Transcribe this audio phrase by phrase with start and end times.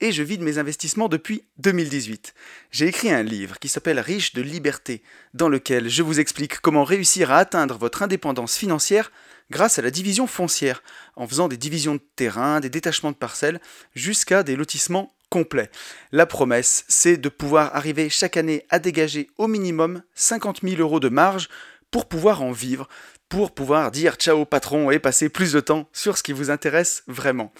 [0.00, 2.34] et je vide mes investissements depuis 2018.
[2.70, 5.02] J'ai écrit un livre qui s'appelle Riche de liberté,
[5.34, 9.10] dans lequel je vous explique comment réussir à atteindre votre indépendance financière
[9.50, 10.82] grâce à la division foncière,
[11.14, 13.60] en faisant des divisions de terrain, des détachements de parcelles,
[13.94, 15.70] jusqu'à des lotissements complets.
[16.12, 21.00] La promesse, c'est de pouvoir arriver chaque année à dégager au minimum 50 000 euros
[21.00, 21.48] de marge
[21.90, 22.88] pour pouvoir en vivre,
[23.28, 27.02] pour pouvoir dire ciao patron et passer plus de temps sur ce qui vous intéresse
[27.06, 27.52] vraiment.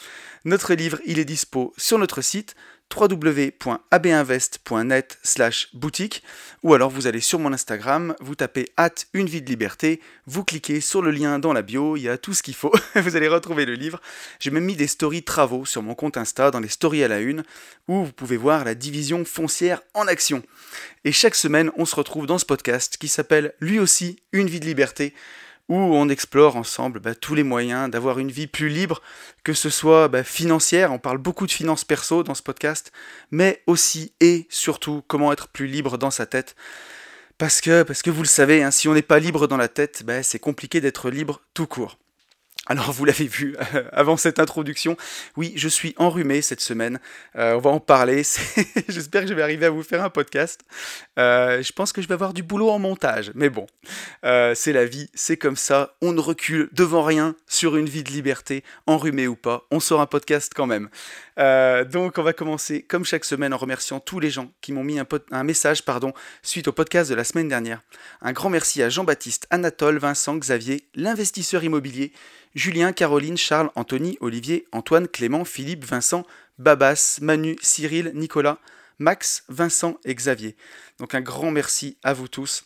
[0.45, 2.55] Notre livre, il est dispo sur notre site
[2.95, 6.23] www.abinvest.net slash boutique
[6.63, 10.45] ou alors vous allez sur mon Instagram, vous tapez hâte une vie de liberté, vous
[10.45, 13.17] cliquez sur le lien dans la bio, il y a tout ce qu'il faut, vous
[13.17, 14.01] allez retrouver le livre.
[14.39, 17.19] J'ai même mis des stories travaux sur mon compte Insta dans les stories à la
[17.19, 17.43] une
[17.89, 20.45] où vous pouvez voir la division foncière en action.
[21.05, 24.61] Et chaque semaine, on se retrouve dans ce podcast qui s'appelle lui aussi Une vie
[24.61, 25.13] de liberté
[25.69, 29.03] où on explore ensemble bah, tous les moyens d'avoir une vie plus libre,
[29.43, 32.93] que ce soit bah, financière, on parle beaucoup de finances perso dans ce podcast,
[33.31, 36.55] mais aussi et surtout comment être plus libre dans sa tête.
[37.39, 39.69] Parce que, parce que vous le savez, hein, si on n'est pas libre dans la
[39.69, 41.99] tête, bah, c'est compliqué d'être libre tout court.
[42.69, 43.55] Alors vous l'avez vu
[43.93, 44.97] avant cette introduction,
[45.37, 46.99] oui, je suis enrhumé cette semaine.
[47.37, 48.25] Euh, on va en parler.
[48.89, 50.63] J'espère que je vais arriver à vous faire un podcast.
[51.17, 53.67] Euh, je pense que je vais avoir du boulot en montage, mais bon,
[54.25, 55.95] euh, c'est la vie, c'est comme ça.
[56.03, 59.63] On ne recule devant rien sur une vie de liberté, enrhumé ou pas.
[59.71, 60.89] On sort un podcast quand même.
[61.37, 64.99] donc on va commencer comme chaque semaine en remerciant tous les gens qui m'ont mis
[64.99, 65.83] un, message
[66.43, 67.81] suite au podcast de la semaine dernière.
[68.23, 72.13] Un grand merci à Jean-Baptiste, Anatole, Vincent, Xavier, l'investisseur immobilier.
[72.57, 76.27] Julien, Caroline, Charles, Anthony, Olivier, Antoine, Clément, Philippe, Vincent,
[76.59, 78.59] Babas, Manu, Cyril, Nicolas,
[78.99, 80.57] Max, Vincent et Xavier.
[80.99, 82.65] Donc un grand merci à vous tous.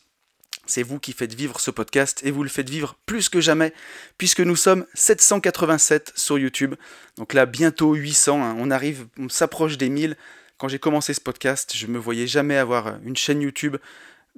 [0.65, 3.73] C'est vous qui faites vivre ce podcast et vous le faites vivre plus que jamais
[4.17, 6.77] puisque nous sommes 787 sur YouTube.
[7.17, 8.57] Donc là bientôt 800, hein.
[8.61, 10.17] on arrive, on s'approche des 1000.
[10.57, 13.77] Quand j'ai commencé ce podcast, je ne me voyais jamais avoir une chaîne YouTube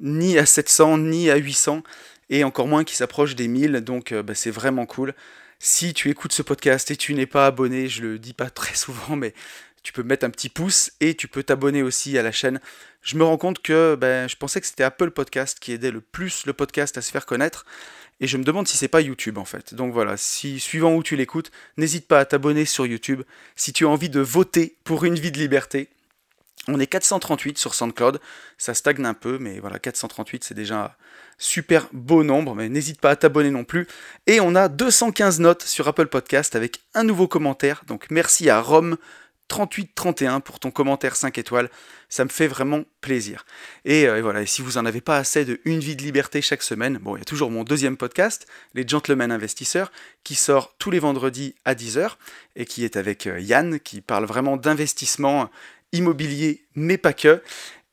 [0.01, 1.83] ni à 700 ni à 800
[2.31, 5.15] et encore moins qui s'approche des 1000 donc euh, bah, c'est vraiment cool.
[5.65, 8.75] Si tu écoutes ce podcast et tu n'es pas abonné, je le dis pas très
[8.75, 9.33] souvent, mais
[9.85, 12.61] tu peux mettre un petit pouce et tu peux t'abonner aussi à la chaîne.
[13.01, 16.01] Je me rends compte que ben, je pensais que c'était Apple Podcast qui aidait le
[16.01, 17.65] plus le podcast à se faire connaître.
[18.19, 19.73] Et je me demande si c'est pas YouTube en fait.
[19.73, 23.23] Donc voilà, si suivant où tu l'écoutes, n'hésite pas à t'abonner sur YouTube.
[23.55, 25.89] Si tu as envie de voter pour une vie de liberté,
[26.69, 28.21] on est 438 sur SoundCloud,
[28.59, 30.97] ça stagne un peu, mais voilà, 438 c'est déjà
[31.39, 33.89] super beau nombre, mais n'hésite pas à t'abonner non plus.
[34.27, 38.61] Et on a 215 notes sur Apple Podcast avec un nouveau commentaire, donc merci à
[38.61, 38.97] Rome.
[39.49, 41.69] 3831 pour ton commentaire 5 étoiles,
[42.09, 43.45] ça me fait vraiment plaisir.
[43.85, 46.41] Et, euh, voilà, et si vous en avez pas assez de Une vie de liberté
[46.41, 49.93] chaque semaine, bon, il y a toujours mon deuxième podcast, Les Gentlemen Investisseurs,
[50.25, 52.13] qui sort tous les vendredis à 10h
[52.57, 55.51] et qui est avec euh, Yann, qui parle vraiment d'investissement
[55.93, 57.43] immobilier, mais pas que.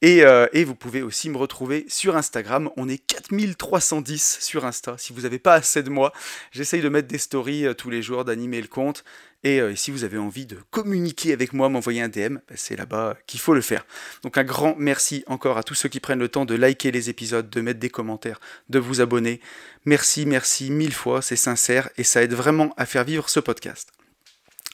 [0.06, 2.70] Euh, et, vous pouvez aussi me retrouver sur Instagram.
[2.78, 4.96] On est 4310 sur Insta.
[4.98, 6.14] Si vous n'avez pas assez de moi,
[6.52, 9.04] j'essaye de mettre des stories euh, tous les jours, d'animer le compte.
[9.44, 12.78] Et euh, si vous avez envie de communiquer avec moi, m'envoyer un DM, bah, c'est
[12.78, 13.86] là-bas qu'il faut le faire.
[14.24, 17.10] Donc un grand merci encore à tous ceux qui prennent le temps de liker les
[17.10, 18.40] épisodes, de mettre des commentaires,
[18.70, 19.42] de vous abonner.
[19.86, 23.90] Merci, merci mille fois, c'est sincère et ça aide vraiment à faire vivre ce podcast.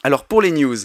[0.03, 0.77] Alors pour les news,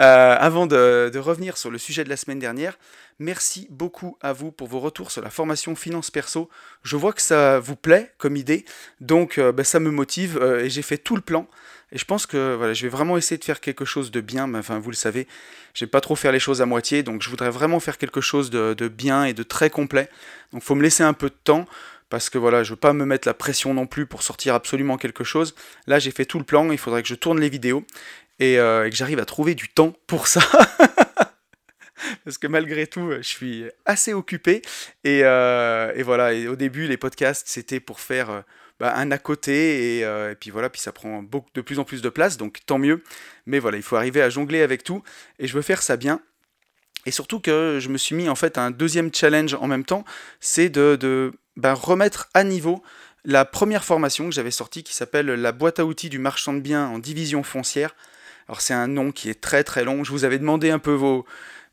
[0.00, 2.78] euh, avant de, revenir sur le sujet de la semaine dernière,
[3.18, 6.48] merci beaucoup à vous pour vos retours sur la formation finance perso.
[6.84, 8.64] Je vois que ça vous plaît comme idée,
[9.00, 11.48] donc euh, bah, ça me motive euh, et j'ai fait tout le plan.
[11.90, 14.46] Et je pense que voilà, je vais vraiment essayer de faire quelque chose de bien.
[14.46, 15.26] Mais, enfin, vous le savez,
[15.74, 18.50] j'aime pas trop faire les choses à moitié, donc je voudrais vraiment faire quelque chose
[18.50, 20.08] de, bien et de très complet.
[20.52, 21.66] Donc, faut me laisser un peu de temps
[22.10, 24.96] parce que voilà, je veux pas me mettre la pression non plus pour sortir absolument
[24.96, 25.54] quelque chose.
[25.86, 27.84] Là, j'ai fait tout le plan, il faudrait que je tourne les vidéos
[28.40, 30.40] euh, et, que j'arrive à trouver du temps pour ça.
[32.24, 34.62] Parce que malgré tout, je suis assez occupé.
[35.04, 38.40] Et, euh, voilà, et au début, les podcasts, c'était pour faire euh,
[38.78, 39.98] bah, un à côté.
[39.98, 43.02] Et, puis voilà, puis ça prend de plus en plus de place, donc tant mieux.
[43.46, 45.02] Mais voilà, il faut arriver à jongler avec tout.
[45.38, 46.20] Et je veux faire ça bien.
[47.06, 50.04] Et surtout que je me suis mis en fait un deuxième challenge en même temps,
[50.40, 52.82] c'est de, bah, remettre à niveau
[53.24, 56.60] la première formation que j'avais sortie qui s'appelle la boîte à outils du marchand de
[56.60, 57.94] biens en division foncière.
[58.48, 60.04] Alors c'est un nom qui est très très long.
[60.04, 61.26] Je vous avais demandé un peu vos,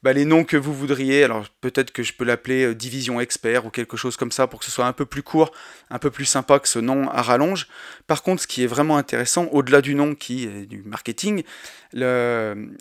[0.03, 1.23] bah, les noms que vous voudriez.
[1.23, 4.59] Alors peut-être que je peux l'appeler euh, Division Expert ou quelque chose comme ça pour
[4.59, 5.51] que ce soit un peu plus court,
[5.89, 7.67] un peu plus sympa que ce nom à rallonge.
[8.05, 11.43] Par contre, ce qui est vraiment intéressant, au-delà du nom qui est du marketing,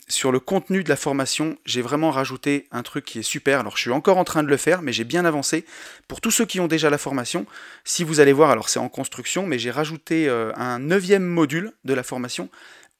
[0.09, 3.61] sur le contenu de la formation, j'ai vraiment rajouté un truc qui est super.
[3.61, 5.65] Alors je suis encore en train de le faire, mais j'ai bien avancé.
[6.09, 7.47] Pour tous ceux qui ont déjà la formation,
[7.85, 11.73] si vous allez voir, alors c'est en construction, mais j'ai rajouté euh, un neuvième module
[11.85, 12.51] de la formation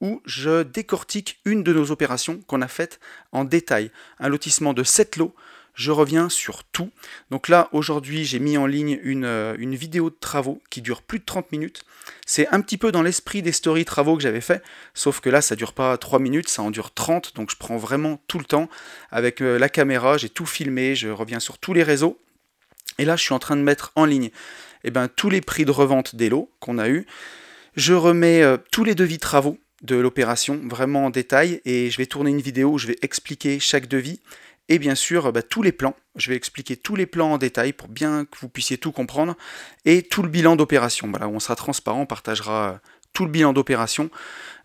[0.01, 3.01] où je décortique une de nos opérations qu'on a faites
[3.33, 3.91] en détail.
[4.19, 5.35] Un lotissement de 7 lots.
[5.75, 6.91] Je reviens sur tout.
[7.31, 11.19] Donc là, aujourd'hui, j'ai mis en ligne une, euh, vidéo de travaux qui dure plus
[11.19, 11.85] de 30 minutes.
[12.27, 14.63] C'est un petit peu dans l'esprit des stories travaux que j'avais fait,
[14.95, 17.77] sauf que là, ça dure pas 3 minutes, ça en dure 30, donc je prends
[17.77, 18.69] vraiment tout le temps.
[19.11, 22.21] Avec euh, la caméra, j'ai tout filmé, je reviens sur tous les réseaux.
[22.99, 24.31] Et là, je suis en train de mettre en ligne
[24.85, 27.07] eh ben, tous les prix de revente des lots qu'on a eu.
[27.75, 32.07] Je remets euh, tous les devis travaux de l'opération vraiment en détail et je vais
[32.07, 34.21] tourner une vidéo où je vais expliquer chaque devis
[34.69, 35.95] et bien sûr bah, tous les plans.
[36.17, 39.37] Je vais expliquer tous les plans en détail pour bien que vous puissiez tout comprendre
[39.85, 41.09] et tout le bilan d'opération.
[41.11, 42.79] Voilà, on sera transparent, on partagera euh,
[43.13, 44.11] tout le bilan d'opération.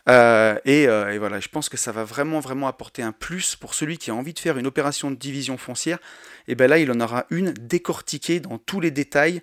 [0.08, 3.74] Euh, euh, et, voilà, je pense que ça va vraiment vraiment apporter un plus pour
[3.74, 6.00] celui qui a envie de faire une opération de division foncière.
[6.48, 9.42] Et bien là, il en aura une décortiquée dans tous les détails,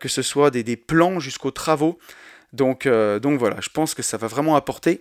[0.00, 1.98] que ce soit des plans jusqu'aux travaux.
[2.52, 5.00] Donc, donc voilà, je pense que ça va vraiment apporter.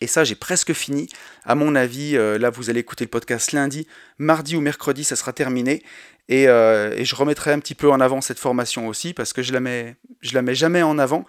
[0.00, 1.08] Et ça, j'ai presque fini.
[1.44, 3.86] À mon avis, euh, là, vous allez écouter le podcast lundi,
[4.18, 5.82] mardi ou mercredi, ça sera terminé.
[6.28, 9.52] Et, euh, je remettrai un petit peu en avant cette formation aussi, parce que je
[9.52, 11.26] la mets, je la mets jamais en avant.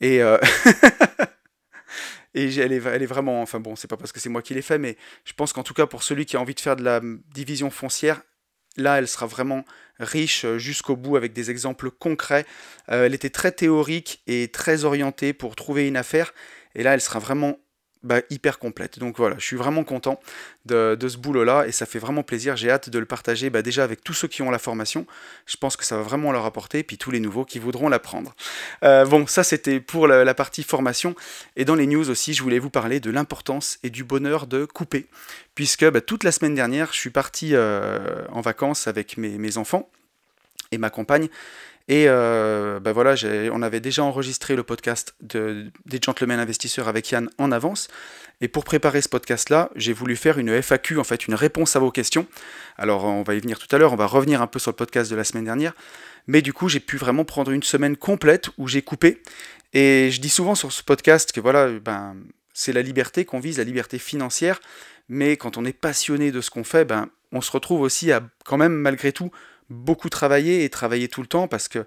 [0.00, 0.38] Et, euh,
[2.34, 4.52] et elle, est, elle est vraiment, enfin bon, c'est pas parce que c'est moi qui
[4.54, 6.74] l'ai fait, mais je pense qu'en tout cas, pour celui qui a envie de faire
[6.74, 7.00] de la
[7.32, 8.22] division foncière,
[8.76, 9.64] là, elle sera vraiment
[10.00, 12.46] riche jusqu'au bout avec des exemples concrets.
[12.86, 16.32] elle était très théorique et très orientée pour trouver une affaire.
[16.76, 17.58] Et là, elle sera vraiment
[18.02, 18.98] bah, hyper complète.
[18.98, 20.20] Donc voilà, je suis vraiment content
[20.66, 22.56] de, ce boulot-là et ça fait vraiment plaisir.
[22.56, 25.06] J'ai hâte de le partager bah, déjà avec tous ceux qui ont la formation.
[25.46, 28.34] Je pense que ça va vraiment leur apporter, puis tous les nouveaux qui voudront l'apprendre.
[28.82, 31.14] Euh, bon, ça c'était pour la, partie formation.
[31.56, 34.64] Et dans les news aussi, je voulais vous parler de l'importance et du bonheur de
[34.64, 35.06] couper.
[35.54, 39.88] Puisque bah, toute la semaine dernière, je suis parti euh, en vacances avec mes enfants
[40.70, 41.28] et ma compagne.
[41.88, 43.14] Et euh, bah voilà,
[43.50, 47.88] on avait déjà enregistré le podcast de, des Gentlemen Investisseurs avec Yann en avance.
[48.42, 51.78] Et pour préparer ce podcast-là, j'ai voulu faire une FAQ, en fait, une réponse à
[51.78, 52.26] vos questions.
[52.76, 54.76] Alors, on va y venir tout à l'heure, on va revenir un peu sur le
[54.76, 55.72] podcast de la semaine dernière.
[56.26, 59.22] Mais du coup, j'ai pu vraiment prendre une semaine complète où j'ai coupé.
[59.72, 62.16] Et je dis souvent sur ce podcast que voilà, ben,
[62.52, 64.60] c'est la liberté qu'on vise, la liberté financière.
[65.08, 68.22] Mais quand on est passionné de ce qu'on fait, ben, on se retrouve aussi à
[68.44, 69.30] quand même, malgré tout,
[69.70, 71.80] beaucoup travailler et travailler tout le temps parce que,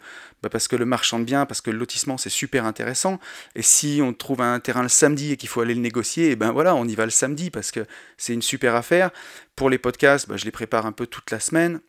[0.43, 3.19] bah parce que le marchand de bien, parce que le lotissement c'est super intéressant.
[3.55, 6.35] Et si on trouve un terrain le samedi et qu'il faut aller le négocier, eh
[6.35, 7.85] ben voilà, on y va le samedi parce que
[8.17, 9.11] c'est une super affaire.
[9.55, 11.81] Pour les podcasts, bah, je les prépare un peu toute la semaine.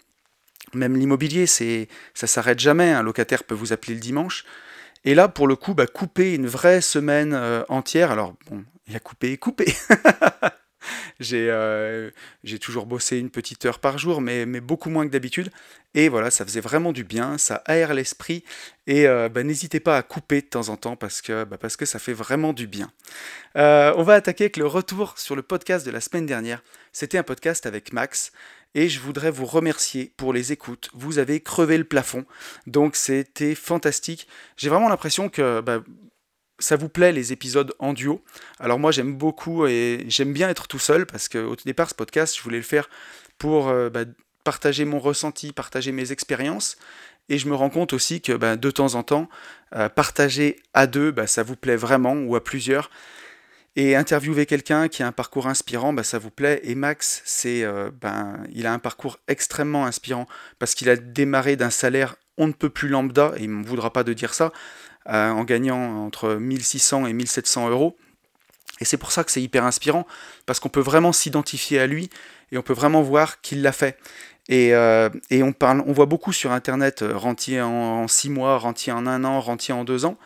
[0.75, 2.91] Même l'immobilier, c'est ça s'arrête jamais.
[2.93, 4.45] Un locataire peut vous appeler le dimanche.
[5.05, 8.11] Et là, pour le coup, bah, couper une vraie semaine euh, entière.
[8.11, 9.67] Alors bon, il y a coupé et coupé.
[11.32, 12.11] Euh,
[12.44, 15.50] j'ai toujours bossé une petite heure par jour, mais, beaucoup moins que d'habitude.
[15.94, 18.44] Et voilà, ça faisait vraiment du bien, ça aère l'esprit.
[18.87, 21.99] Et euh, bah, n'hésitez pas à couper de temps en temps parce que, bah, ça
[21.99, 22.91] fait vraiment du bien.
[23.56, 26.62] Euh, on va attaquer avec le retour sur le podcast de la semaine dernière.
[26.93, 28.32] C'était un podcast avec Max.
[28.75, 30.88] Et je voudrais vous remercier pour les écoutes.
[30.94, 32.25] Vous avez crevé le plafond.
[32.67, 34.26] Donc c'était fantastique.
[34.56, 35.82] J'ai vraiment l'impression que bah,
[36.62, 38.23] ça vous plaît les épisodes en duo?
[38.61, 42.37] Alors moi j'aime beaucoup et j'aime bien être tout seul parce qu'au départ ce podcast
[42.37, 42.88] je voulais le faire
[43.38, 44.04] pour euh, bah,
[44.45, 46.76] partager mon ressenti, partager mes expériences.
[47.28, 49.28] Et je me rends compte aussi que bah, de temps en temps,
[49.75, 52.90] euh, partager à deux, bah, ça vous plaît vraiment, ou à plusieurs.
[53.75, 56.61] Et interviewer quelqu'un qui a un parcours inspirant, ça vous plaît.
[56.64, 60.26] Et Max, c'est, euh, ben, il a un parcours extrêmement inspirant
[60.59, 63.92] parce qu'il a démarré d'un salaire on ne peut plus lambda, et il ne voudra
[63.92, 64.52] pas de dire ça,
[65.09, 67.97] euh, en gagnant entre 1600 et 1700 euros.
[68.80, 70.06] Et c'est pour ça que c'est hyper inspirant,
[70.47, 72.11] parce qu'on peut vraiment s'identifier à lui
[72.50, 73.99] et on peut vraiment voir qu'il l'a fait.
[74.49, 78.59] Et, euh, et, on, parle, on voit beaucoup sur Internet euh, rentier en 6 mois,
[78.59, 80.18] rentier en 1 an, rentier en 2 ans.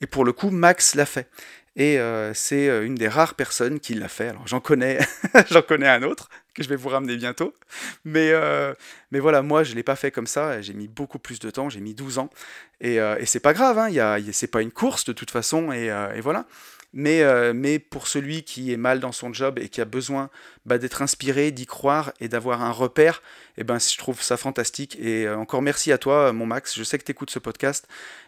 [0.00, 1.28] Et pour le coup, Max l'a fait.
[1.76, 1.98] Et
[2.34, 4.28] c'est une des rares personnes qui l'a fait.
[4.28, 4.98] Alors j'en connais,
[5.50, 7.54] j'en connais un autre que je vais vous ramener bientôt.
[8.04, 8.32] Mais,
[9.10, 10.60] Mais voilà, moi, je ne l'ai pas fait comme ça.
[10.62, 11.68] J'ai mis beaucoup plus de temps.
[11.68, 12.30] J'ai mis 12 ans.
[12.80, 13.78] Et, et c'est pas grave.
[13.78, 15.72] Hein, c'est pas une course de toute façon.
[15.72, 16.46] Et, et voilà.
[16.92, 20.28] Mais, euh, mais pour celui qui est mal dans son job et qui a besoin
[20.66, 23.22] bah, d'être inspiré, d'y croire et d'avoir un repère,
[23.58, 24.96] eh ben, je trouve ça fantastique.
[25.00, 26.76] Et euh, encore merci à toi, mon Max.
[26.76, 27.86] Je sais que tu écoutes ce podcast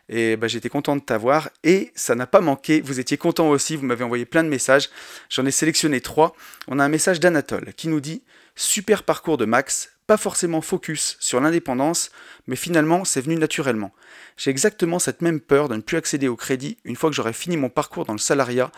[0.08, 1.50] et bah, j'étais content de t'avoir.
[1.64, 2.80] Et ça n'a pas manqué.
[2.80, 3.76] Vous étiez content aussi.
[3.76, 4.90] Vous m'avez envoyé plein de messages.
[5.28, 6.34] J'en ai sélectionné trois.
[6.68, 8.22] On a un message d'Anatole qui nous dit
[8.54, 12.10] Super parcours de Max, forcément focus sur l'indépendance,
[12.46, 13.92] mais finalement c'est venu naturellement.
[14.36, 17.32] J'ai exactement cette même peur de ne plus accéder au crédit une fois que j'aurai
[17.32, 18.70] fini mon parcours dans le salariat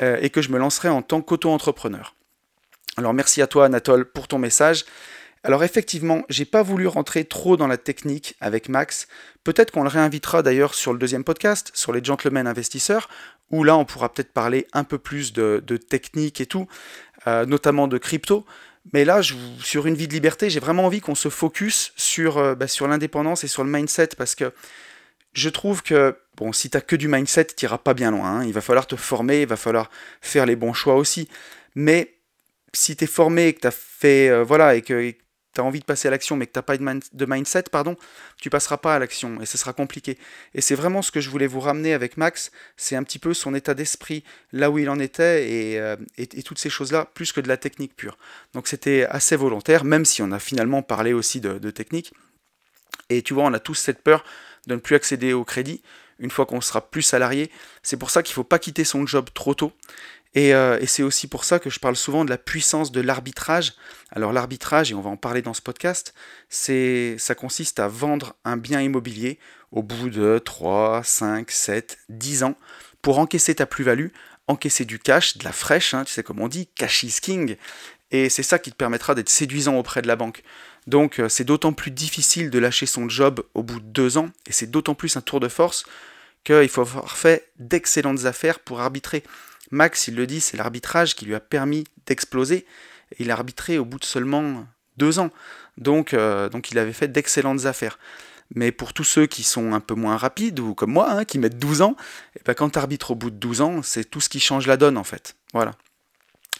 [0.00, 2.14] euh, et que je me lancerai en tant qu'auto-entrepreneur.
[2.96, 4.84] Alors merci à toi Anatole pour ton message.
[5.44, 9.08] Alors effectivement, j'ai pas voulu rentrer trop dans la technique avec Max.
[9.42, 13.08] Peut-être qu'on le réinvitera d'ailleurs sur le deuxième podcast, sur les gentlemen investisseurs,
[13.50, 16.68] où là on pourra peut-être parler un peu plus de, technique et tout,
[17.26, 18.46] euh, notamment de crypto.
[18.92, 19.20] Mais là,
[19.60, 22.88] sur une vie de liberté, j'ai vraiment envie qu'on se focus sur, euh, bah, sur
[22.88, 24.52] l'indépendance et sur le mindset parce que
[25.34, 28.40] je trouve que, bon, si tu que du mindset, tu n'iras pas bien loin.
[28.40, 28.44] Hein.
[28.44, 31.28] Il va falloir te former, il va falloir faire les bons choix aussi.
[31.74, 32.14] Mais
[32.74, 34.74] si tu es formé et que tu as fait, euh, voilà,
[35.60, 37.96] as envie de passer à l'action mais que tu n'as pas de, mindset, pardon,
[38.38, 40.18] tu passeras pas à l'action et ce sera compliqué.
[40.54, 43.34] Et c'est vraiment ce que je voulais vous ramener avec Max, c'est un petit peu
[43.34, 45.96] son état d'esprit, là où il en était et, euh,
[46.44, 48.18] toutes ces choses-là, plus que de la technique pure.
[48.54, 52.12] Donc c'était assez volontaire, même si on a finalement parlé aussi de, de technique.
[53.10, 54.24] Et tu vois, on a tous cette peur
[54.66, 55.82] de ne plus accéder au crédit
[56.18, 57.50] une fois qu'on sera plus salarié.
[57.82, 59.72] C'est pour ça qu'il ne faut pas quitter son job trop tôt.
[60.36, 63.74] Euh, et, c'est aussi pour ça que je parle souvent de la puissance de l'arbitrage.
[64.10, 66.14] Alors l'arbitrage, et on va en parler dans ce podcast,
[66.48, 69.38] c'est, ça consiste à vendre un bien immobilier
[69.72, 72.56] au bout de 3, 5, 7, 10 ans
[73.02, 74.08] pour encaisser ta plus-value,
[74.48, 77.56] encaisser du cash, de la fraîche, hein, tu sais comme on dit, cash is king.
[78.10, 80.42] Et c'est ça qui te permettra d'être séduisant auprès de la banque.
[80.86, 84.30] Donc euh, c'est d'autant plus difficile de lâcher son job au bout de deux ans,
[84.46, 85.84] et c'est d'autant plus un tour de force
[86.44, 89.22] qu'il faut avoir fait d'excellentes affaires pour arbitrer.
[89.72, 92.66] Max, il le dit, c'est l'arbitrage qui lui a permis d'exploser.
[93.18, 94.66] Il a arbitré au bout de seulement
[94.98, 95.30] deux ans.
[95.78, 97.98] Donc, euh, donc il avait fait d'excellentes affaires.
[98.54, 101.38] Mais pour tous ceux qui sont un peu moins rapides, ou comme moi, hein, qui
[101.38, 101.96] mettent 12 ans,
[102.36, 104.40] et eh ben quand tu arbitres au bout de 12 ans, c'est tout ce qui
[104.40, 105.36] change la donne en fait.
[105.54, 105.72] Voilà.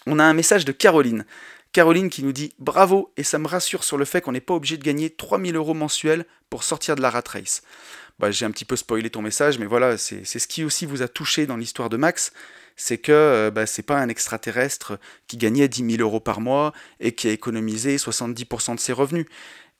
[0.07, 1.26] On a un message de Caroline.
[1.73, 4.54] Caroline qui nous dit Bravo, et ça me rassure sur le fait qu'on n'est pas
[4.54, 7.62] obligé de gagner 3000 euros mensuels pour sortir de la rat race.
[8.19, 11.02] Bah, J'ai un petit peu spoilé ton message, mais voilà, c'est ce qui aussi vous
[11.02, 12.33] a touché dans l'histoire de Max
[12.76, 16.73] c'est que euh, bah, c'est pas un extraterrestre qui gagnait 10 000 euros par mois
[17.00, 19.26] et qui a économisé 70% de ses revenus.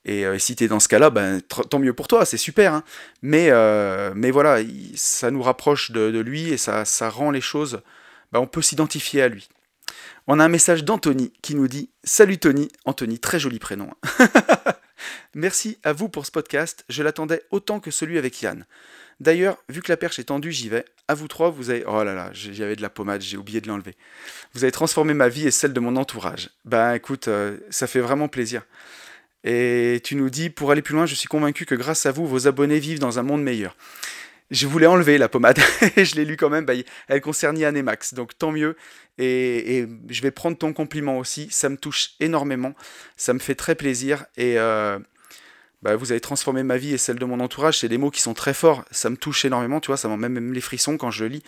[0.05, 2.73] Et euh, si tu es dans ce cas-là, ben, tant mieux pour toi, c'est super.
[2.73, 2.83] Hein.
[3.21, 4.59] Mais, euh, mais voilà,
[4.95, 7.81] ça nous rapproche de, lui et ça, ça, rend les choses.
[8.31, 9.47] Ben, on peut s'identifier à lui.
[10.27, 13.89] On a un message d'Anthony qui nous dit Salut Tony, Anthony, très joli prénom.
[14.19, 14.27] Hein.
[15.33, 18.65] Merci à vous pour ce podcast, je l'attendais autant que celui avec Yann.
[19.23, 20.83] D'ailleurs, vu que la perche est tendue, j'y vais.
[21.07, 21.85] À vous trois, vous avez.
[21.87, 23.95] Oh là là, j'avais de la pommade, j'ai oublié de l'enlever.
[24.53, 26.49] Vous avez transformé ma vie et celle de mon entourage.
[26.65, 28.63] Ben écoute, euh, ça fait vraiment plaisir.
[29.45, 32.27] Et tu nous dis, pour aller plus loin, je suis convaincu que grâce à vous,
[32.27, 33.77] vos abonnés vivent dans un monde meilleur.
[34.51, 35.57] Je voulais enlever la pommade,
[35.97, 36.73] je l'ai lu quand même, bah,
[37.07, 38.75] elle concerne Yann et Max, donc tant mieux.
[39.17, 42.75] Et, je vais prendre ton compliment aussi, ça me touche énormément,
[43.15, 44.25] ça me fait très plaisir.
[44.35, 44.99] Et, euh,
[45.83, 47.79] bah, vous avez transformé ma vie et celle de mon entourage.
[47.79, 48.85] C'est des mots qui sont très forts.
[48.89, 51.43] Ça me touche énormément, tu vois, ça m'emmène même les frissons quand je le lis.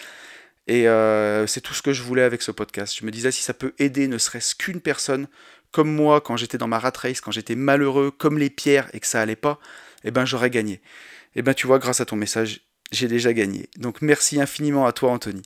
[0.68, 2.94] Et euh, c'est tout ce que je voulais avec ce podcast.
[3.00, 5.28] Je me disais si ça peut aider ne serait-ce qu'une personne,
[5.72, 9.00] comme moi quand j'étais dans ma rat race, quand j'étais malheureux, comme les pierres et
[9.00, 9.58] que ça allait pas,
[10.04, 10.82] eh ben j'aurais gagné.
[11.36, 12.60] Eh ben tu vois, grâce à ton message,
[12.92, 13.70] j'ai déjà gagné.
[13.78, 15.44] Donc merci infiniment à toi, Anthony.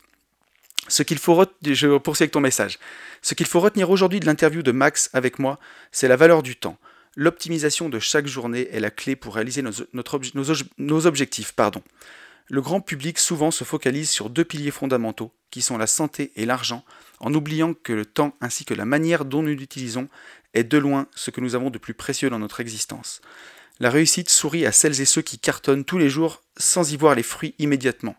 [0.87, 2.79] Je poursuis avec ton message.
[3.21, 5.59] Ce qu'il faut retenir aujourd'hui de l'interview de Max avec moi,
[5.91, 6.79] c'est la valeur du temps.
[7.15, 11.51] L'optimisation de chaque journée est la clé pour réaliser nos, objectifs.
[11.53, 11.81] Pardon.
[12.47, 16.45] Le grand public souvent se focalise sur deux piliers fondamentaux, qui sont la santé et
[16.45, 16.83] l'argent,
[17.19, 20.07] en oubliant que le temps ainsi que la manière dont nous l'utilisons
[20.53, 23.21] est de loin ce que nous avons de plus précieux dans notre existence.
[23.79, 27.15] La réussite sourit à celles et ceux qui cartonnent tous les jours sans y voir
[27.15, 28.15] les fruits immédiatement.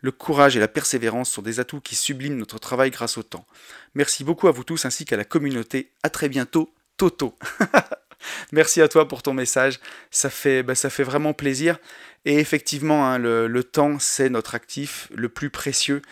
[0.00, 3.46] Le courage et la persévérance sont des atouts qui subliment notre travail grâce au temps.
[3.94, 5.90] Merci beaucoup à vous tous ainsi qu'à la communauté.
[6.02, 7.36] À très bientôt, Toto.
[8.52, 9.80] Merci à toi pour ton message.
[10.10, 11.78] Ça fait, bah, vraiment plaisir.
[12.24, 16.02] Et effectivement, hein, le, temps, c'est notre actif le plus précieux.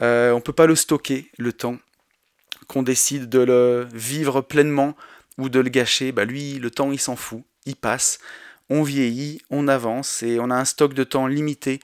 [0.00, 1.78] Euh, on ne peut pas le stocker, le temps.
[2.66, 4.96] Qu'on décide de le vivre pleinement
[5.38, 7.42] ou de le gâcher, bah lui, le temps, il s'en fout.
[7.66, 8.18] Il passe.
[8.68, 11.80] On vieillit, on avance et on a un stock de temps limité.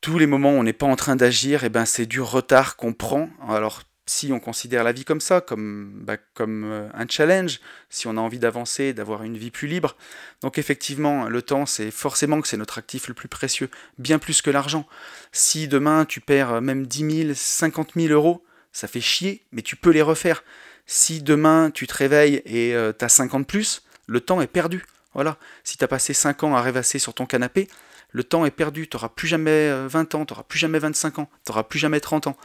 [0.00, 2.76] Tous les moments où on n'est pas en train d'agir, eh ben c'est du retard
[2.76, 3.28] qu'on prend.
[3.48, 8.16] Alors si on considère la vie comme ça, comme, bah, euh, un challenge, si on
[8.16, 9.96] a envie d'avancer, d'avoir une vie plus libre.
[10.42, 14.42] Donc effectivement, le temps, c'est forcément que c'est notre actif le plus précieux, bien plus
[14.42, 14.86] que l'argent.
[15.32, 19.76] Si demain tu perds même 10 000, 50 000 euros, ça fait chier, mais tu
[19.76, 20.44] peux les refaire.
[20.86, 24.84] Si demain tu te réveilles et euh, tu as 50 plus, le temps est perdu.
[25.14, 25.38] Voilà.
[25.62, 27.68] Si tu as passé 5 ans à rêvasser sur ton canapé,
[28.10, 28.86] le temps est perdu.
[28.88, 31.62] Tu n'auras plus jamais 20 euh, ans, tu n'auras plus jamais 25 ans, tu n'auras
[31.62, 32.36] plus jamais 30 ans.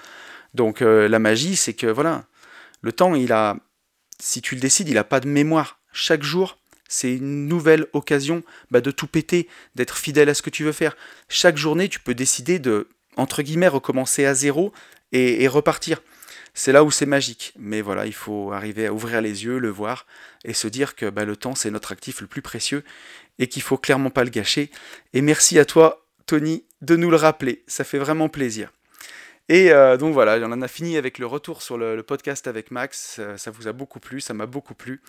[0.54, 2.26] Donc euh, la magie, c'est que voilà,
[2.82, 3.58] le temps, il a,
[4.20, 5.80] si tu le décides, il n'a pas de mémoire.
[5.92, 10.50] Chaque jour, c'est une nouvelle occasion bah, de tout péter, d'être fidèle à ce que
[10.50, 10.98] tu veux faire.
[11.28, 14.74] Chaque journée, tu peux décider de, entre guillemets, recommencer à zéro
[15.12, 16.02] et, repartir.
[16.54, 17.54] C'est là où c'est magique.
[17.58, 20.06] Mais voilà, il faut arriver à ouvrir les yeux, le voir
[20.44, 22.84] et se dire que bah, le temps, c'est notre actif le plus précieux
[23.38, 24.72] et qu'il faut clairement pas le gâcher.
[25.14, 27.64] Et merci à toi, Tony, de nous le rappeler.
[27.68, 28.72] Ça fait vraiment plaisir.
[29.50, 32.70] Et euh, donc voilà, on en a fini avec le retour sur le, podcast avec
[32.70, 33.18] Max.
[33.18, 35.02] Euh, ça vous a beaucoup plu, ça m'a beaucoup plu.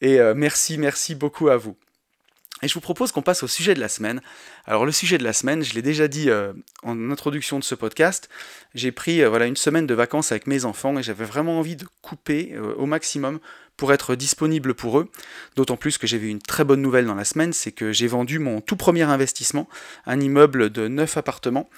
[0.00, 1.76] Et euh, merci, merci beaucoup à vous.
[2.62, 4.22] Et je vous propose qu'on passe au sujet de la semaine.
[4.64, 6.30] Alors le sujet de la semaine, je l'ai déjà dit
[6.84, 8.28] en introduction de ce podcast,
[8.72, 11.86] j'ai pris voilà une semaine de vacances avec mes enfants et j'avais vraiment envie de
[12.02, 13.40] couper au maximum
[13.76, 15.10] pour être disponible pour eux.
[15.56, 18.06] D'autant plus que j'ai vu une très bonne nouvelle dans la semaine, c'est que j'ai
[18.06, 19.68] vendu mon tout premier investissement,
[20.06, 21.68] un immeuble de 9 appartements.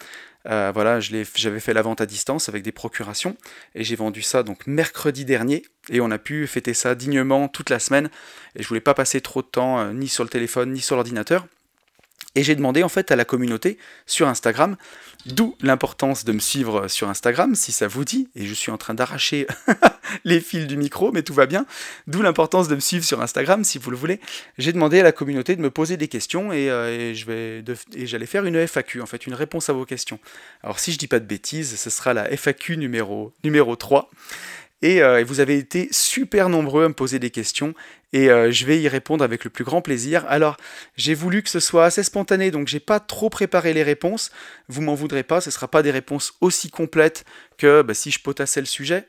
[0.46, 3.36] Euh, voilà, j'avais fait la vente à distance avec des procurations
[3.74, 7.70] et j'ai vendu ça donc mercredi dernier et on a pu fêter ça dignement toute
[7.70, 8.10] la semaine
[8.54, 10.96] et je voulais pas passer trop de temps euh, ni sur le téléphone ni sur
[10.96, 11.46] l'ordinateur.
[12.34, 14.76] Et j'ai demandé en fait à la communauté sur Instagram,
[15.26, 18.76] d'où l'importance de me suivre sur Instagram si ça vous dit, et je suis en
[18.76, 19.46] train d'arracher
[20.24, 21.64] les fils du micro, mais tout va bien,
[22.06, 24.20] d'où l'importance de me suivre sur Instagram si vous le voulez.
[24.58, 27.14] J'ai demandé à la communauté de me poser des questions et, euh,
[27.94, 30.18] et j'allais faire une FAQ, en fait une réponse à vos questions.
[30.62, 34.10] Alors si je dis pas de bêtises, ce sera la FAQ numéro, numéro 3.
[34.84, 37.74] Euh, et, vous avez été super nombreux à me poser des questions
[38.14, 40.24] et euh, je vais y répondre avec le plus grand plaisir.
[40.28, 40.56] Alors,
[40.96, 44.30] j'ai voulu que ce soit assez spontané, donc j'ai pas trop préparé les réponses.
[44.68, 47.24] Vous m'en voudrez pas, ce ne sera pas des réponses aussi complètes
[47.58, 49.08] que bah, si je potassais le sujet.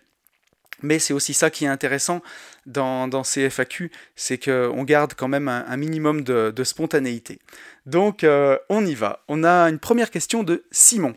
[0.82, 2.22] Mais c'est aussi ça qui est intéressant
[2.66, 7.40] dans, ces FAQ, c'est qu'on garde quand même un, minimum de, spontanéité.
[7.86, 9.24] Donc, euh, on y va.
[9.28, 11.16] On a une première question de Simon.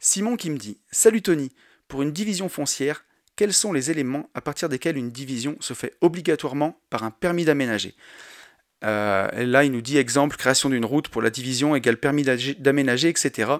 [0.00, 1.52] Simon qui me dit Salut Tony,
[1.86, 3.04] pour une division foncière,
[3.38, 7.44] quels sont les éléments à partir desquels une division se fait obligatoirement par un permis
[7.44, 7.94] d'aménager
[8.82, 13.08] euh, Là, il nous dit exemple, création d'une route pour la division égale permis d'aménager,
[13.08, 13.52] etc.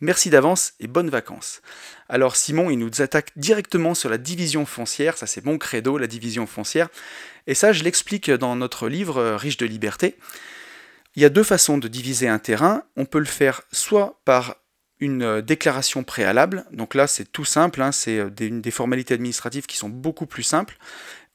[0.00, 1.60] Merci d'avance et bonnes vacances.
[2.08, 6.06] Alors Simon, il nous attaque directement sur la division foncière, ça c'est mon credo, la
[6.06, 6.88] division foncière.
[7.46, 10.16] Et ça, je l'explique dans notre livre euh, Riche de liberté.
[11.14, 12.84] Il y a deux façons de diviser un terrain.
[12.96, 14.56] On peut le faire soit par
[15.00, 19.66] une euh, déclaration préalable, donc là c'est tout simple, hein, c'est euh, des, formalités administratives
[19.66, 20.78] qui sont beaucoup plus simples,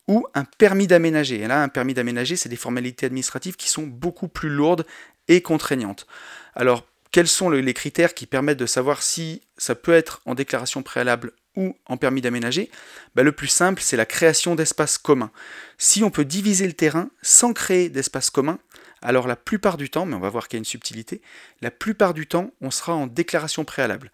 [0.08, 1.41] ou un permis d'aménager.
[1.41, 4.86] Et là, un permis d'aménager, c'est des formalités administratives qui sont beaucoup plus lourdes
[5.28, 6.08] et contraignantes.
[6.56, 10.82] Alors, quels sont les critères qui permettent de savoir si ça peut être en déclaration
[10.82, 12.71] préalable ou en permis d'aménager?
[13.15, 15.32] Bah, Le plus simple, c'est la création d'espaces communs.
[15.78, 18.60] Si on peut diviser le terrain sans créer d'espace commun,
[19.02, 21.22] alors la plupart du temps, mais on va voir qu'il y a une subtilité,
[21.62, 24.12] la plupart du temps, on sera en déclaration préalable.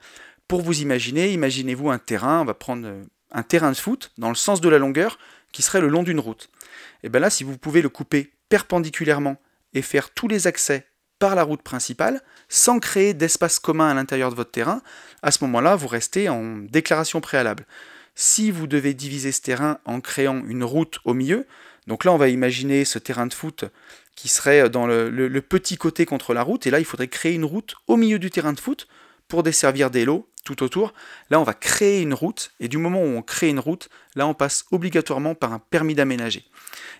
[0.47, 4.29] Pour vous imaginer, imaginez-vous un terrain, on va prendre euh, un terrain de foot dans
[4.29, 5.19] le sens de la longueur
[5.51, 6.49] qui serait le long d'une route.
[7.03, 9.37] Et bien là, si vous pouvez le couper perpendiculairement
[9.73, 10.87] et faire tous les accès
[11.19, 14.81] par la route principale, sans créer d'espace commun à l'intérieur de votre terrain,
[15.21, 17.65] à ce moment-là, vous restez en déclaration préalable.
[18.15, 21.45] Si vous devez diviser ce terrain en créant une route au milieu,
[21.87, 23.65] donc là on va imaginer ce terrain de foot
[24.17, 27.45] qui serait dans le, petit côté contre la route, et là il faudrait créer une
[27.45, 28.87] route au milieu du terrain de foot
[29.29, 30.93] pour desservir des lots tout autour.
[31.29, 34.27] Là on va créer une route, et du moment où on crée une route, là
[34.27, 36.43] on passe obligatoirement par un permis d'aménager.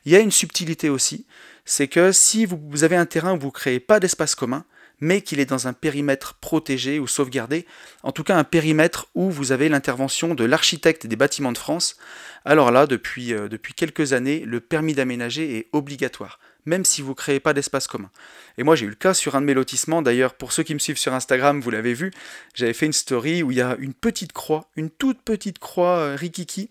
[0.05, 1.25] Il y a une subtilité aussi,
[1.65, 4.63] c'est que si vous avez un terrain où vous ne créez pas d'espace commun,
[4.99, 7.65] mais qu'il est dans un périmètre protégé ou sauvegardé,
[8.03, 11.97] en tout cas un périmètre où vous avez l'intervention de l'architecte des bâtiments de France,
[12.45, 17.11] alors là, depuis, euh, depuis quelques années, le permis d'aménager est obligatoire, même si vous
[17.11, 18.11] ne créez pas d'espace commun.
[18.57, 20.73] Et moi j'ai eu le cas sur un de mes lotissements, d'ailleurs pour ceux qui
[20.73, 22.11] me suivent sur Instagram, vous l'avez vu,
[22.53, 25.97] j'avais fait une story où il y a une petite croix, une toute petite croix
[25.97, 26.69] euh, rikiki,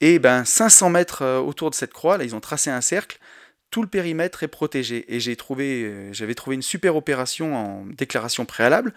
[0.00, 3.18] et ben 500 mètres euh, autour de cette croix, là ils ont tracé un cercle,
[3.70, 5.04] tout le périmètre est protégé.
[5.14, 8.92] Et j'ai trouvé, euh, j'avais trouvé une super opération en déclaration préalable,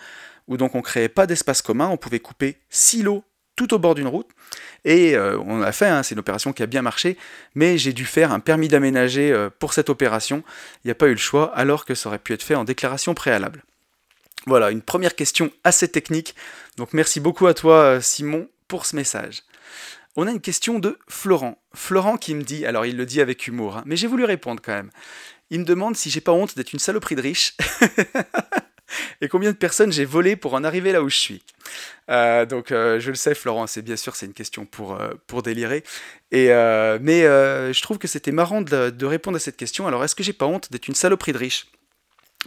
[0.48, 3.24] où donc on créait pas d'espace commun, on pouvait couper six lots
[3.56, 4.30] tout au bord d'une route.
[4.86, 7.18] Et euh, on l'a fait, hein, c'est une opération qui a bien marché,
[7.56, 10.44] mais j'ai dû faire un permis d'aménager euh, pour cette opération.
[10.84, 12.63] Il n'y a pas eu le choix, alors que ça aurait pu être fait en
[12.63, 13.63] déclaration préalable.
[14.46, 16.36] Voilà, une première question assez technique.
[16.78, 19.44] Donc merci beaucoup à toi Simon pour ce message.
[20.16, 21.58] On a une question de Florent.
[21.74, 24.62] Florent qui me dit, alors il le dit avec humour, hein, mais j'ai voulu répondre
[24.63, 24.92] quand même.
[25.50, 27.56] Il me demande si j'ai pas honte d'être une saloperie de riche.
[29.22, 31.44] et combien de personnes j'ai volé pour en arriver là où je suis.
[32.10, 35.42] Euh, donc euh, je le sais Florent, c'est bien sûr c'est une question pour, euh,
[35.44, 35.84] délirer.
[36.32, 36.48] Et,
[37.02, 39.88] mais je trouve que c'était marrant de, répondre à cette question.
[39.88, 41.68] Alors est-ce que j'ai pas honte d'être une saloperie de riche?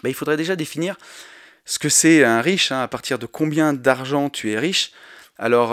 [0.02, 0.96] Ben, Il faudrait déjà définir
[1.64, 4.92] ce que c'est un riche, hein, à partir de combien d'argent tu es riche.
[5.38, 5.72] Alors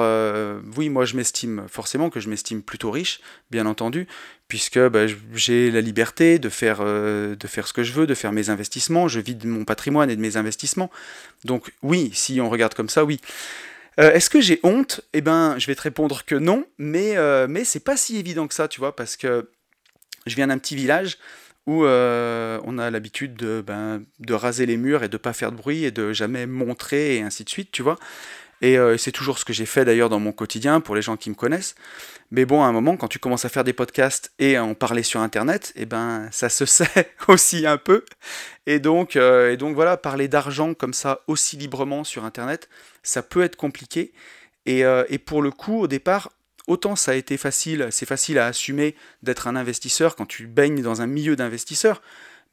[0.75, 4.07] oui, moi je m'estime forcément que je m'estime plutôt riche, bien entendu,
[4.53, 8.13] puisque bah, j'ai la liberté de faire, euh, de faire ce que je veux, de
[8.13, 10.91] faire mes investissements, je vis de mon patrimoine et de mes investissements.
[11.43, 13.19] Donc oui, si on regarde comme ça, oui.
[13.99, 15.01] Euh, est-ce que j'ai honte?
[15.13, 17.15] Eh ben, je vais te répondre que non, mais,
[17.47, 19.49] mais c'est pas si évident que ça, tu vois, parce que
[20.27, 21.17] je viens d'un petit village
[21.65, 25.57] où on a l'habitude de, ben, de raser les murs et de pas faire de
[25.57, 27.97] bruit et de jamais montrer et ainsi de suite, tu vois.
[28.63, 31.17] Euh, et c'est toujours ce que j'ai fait d'ailleurs dans mon quotidien pour les gens
[31.17, 31.75] qui me connaissent.
[32.31, 34.73] Mais bon, à un moment, quand tu commences à faire des podcasts et à en
[34.73, 38.05] parler sur Internet, eh ben, ça se sait aussi un peu.
[38.65, 42.69] Et donc, euh, et donc voilà, parler d'argent comme ça aussi librement sur Internet,
[43.03, 44.13] ça peut être compliqué.
[44.67, 46.31] Euh, et pour le coup, au départ,
[46.67, 50.81] autant ça a été facile, c'est facile à assumer d'être un investisseur quand tu baignes
[50.81, 52.01] dans un milieu d'investisseurs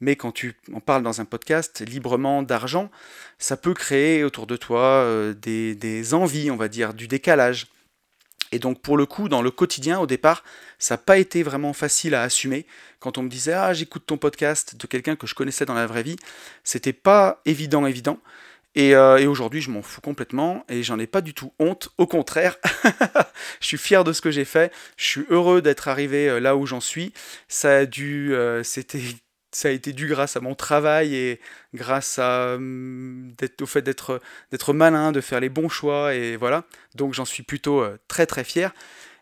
[0.01, 2.89] mais quand tu en parles dans un podcast librement d'argent,
[3.37, 7.67] ça peut créer autour de toi euh, des, envies, on va dire, du décalage.
[8.51, 10.43] Et donc pour le coup, dans le quotidien, au départ,
[10.79, 12.65] ça n'a pas été vraiment facile à assumer.
[12.99, 15.87] Quand on me disait Ah, j'écoute ton podcast de quelqu'un que je connaissais dans la
[15.87, 16.17] vraie vie,
[16.63, 18.19] c'était pas évident, évident.
[18.73, 21.89] Et, euh, aujourd'hui, je m'en fous complètement et j'en ai pas du tout honte.
[21.97, 22.57] Au contraire,
[23.59, 24.73] je suis fier de ce que j'ai fait.
[24.97, 27.13] Je suis heureux d'être arrivé euh, là où j'en suis.
[27.47, 28.33] Ça a dû,
[28.63, 29.01] c'était
[29.51, 31.39] ça a été dû grâce à mon travail et
[31.73, 34.21] grâce à, au fait d'être,
[34.73, 36.63] malin, de faire les bons choix, et voilà.
[36.95, 38.73] Donc j'en suis plutôt euh, très très fier.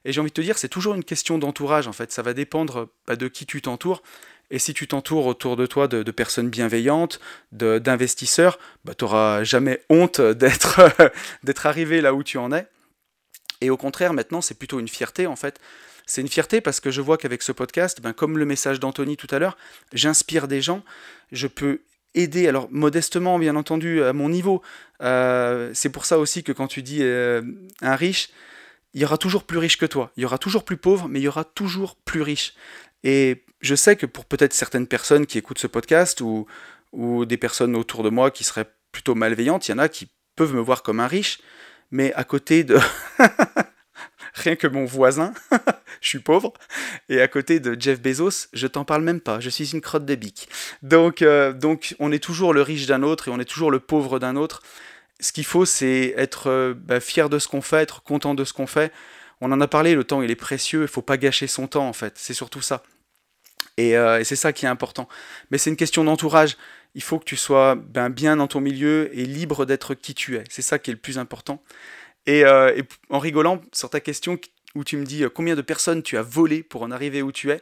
[0.06, 2.12] Et j'ai envie de te dire, c'est toujours une question d'entourage en fait.
[2.12, 4.02] Ça va dépendre bah, de qui tu t'entoures.
[4.52, 7.20] Et si tu t'entoures autour de toi de, personnes bienveillantes,
[7.52, 10.82] d'investisseurs, bah, tu n'auras jamais honte d'être,
[11.44, 12.68] d'être arrivé là où tu en es.
[13.62, 15.60] Et au contraire, maintenant, c'est plutôt une fierté en fait
[16.10, 19.15] c'est une fierté parce que je vois qu'avec ce podcast, ben, comme le message d'Anthony
[19.15, 19.58] tout à l'heure,
[19.93, 20.84] j'inspire des gens,
[21.32, 21.82] je peux
[22.15, 24.63] aider, alors modestement bien entendu, à mon niveau.
[25.04, 27.43] Euh, c'est pour ça aussi que quand tu dis euh,
[27.82, 28.30] un riche,
[28.95, 31.19] il y aura toujours plus riche que toi, il y aura toujours plus pauvre, mais
[31.19, 32.56] il y aura toujours plus riche.
[33.04, 36.48] Et je sais que pour peut-être certaines personnes qui écoutent ce podcast ou,
[36.91, 40.10] ou des personnes autour de moi qui seraient plutôt malveillantes, il y en a qui
[40.36, 41.39] peuvent me voir comme un riche,
[41.91, 42.80] mais à côté de...
[44.34, 45.34] rien que mon voisin,
[46.02, 46.54] je suis pauvre,
[47.10, 50.06] et à côté de Jeff Bezos, je t'en parle même pas, je suis une crotte
[50.06, 50.49] de bique.
[50.82, 53.80] Donc, euh, donc on est toujours le riche d'un autre et on est toujours le
[53.80, 54.62] pauvre d'un autre.
[55.19, 58.45] Ce qu'il faut, c'est être euh, bah, fier de ce qu'on fait, être content de
[58.45, 58.91] ce qu'on fait.
[59.41, 61.88] On en a parlé, le temps il est précieux, il faut pas gâcher son temps
[61.88, 62.84] en fait, c'est surtout ça.
[63.78, 65.08] Et, euh, c'est ça qui est important.
[65.52, 66.58] Mais c'est une question d'entourage.
[66.95, 70.36] Il faut que tu sois ben, bien dans ton milieu et libre d'être qui tu
[70.36, 70.43] es.
[70.49, 71.63] C'est ça qui est le plus important.
[72.28, 74.38] Euh, et, en rigolant sur ta question
[74.75, 77.32] où tu me dis euh, combien de personnes tu as volé pour en arriver où
[77.32, 77.62] tu es,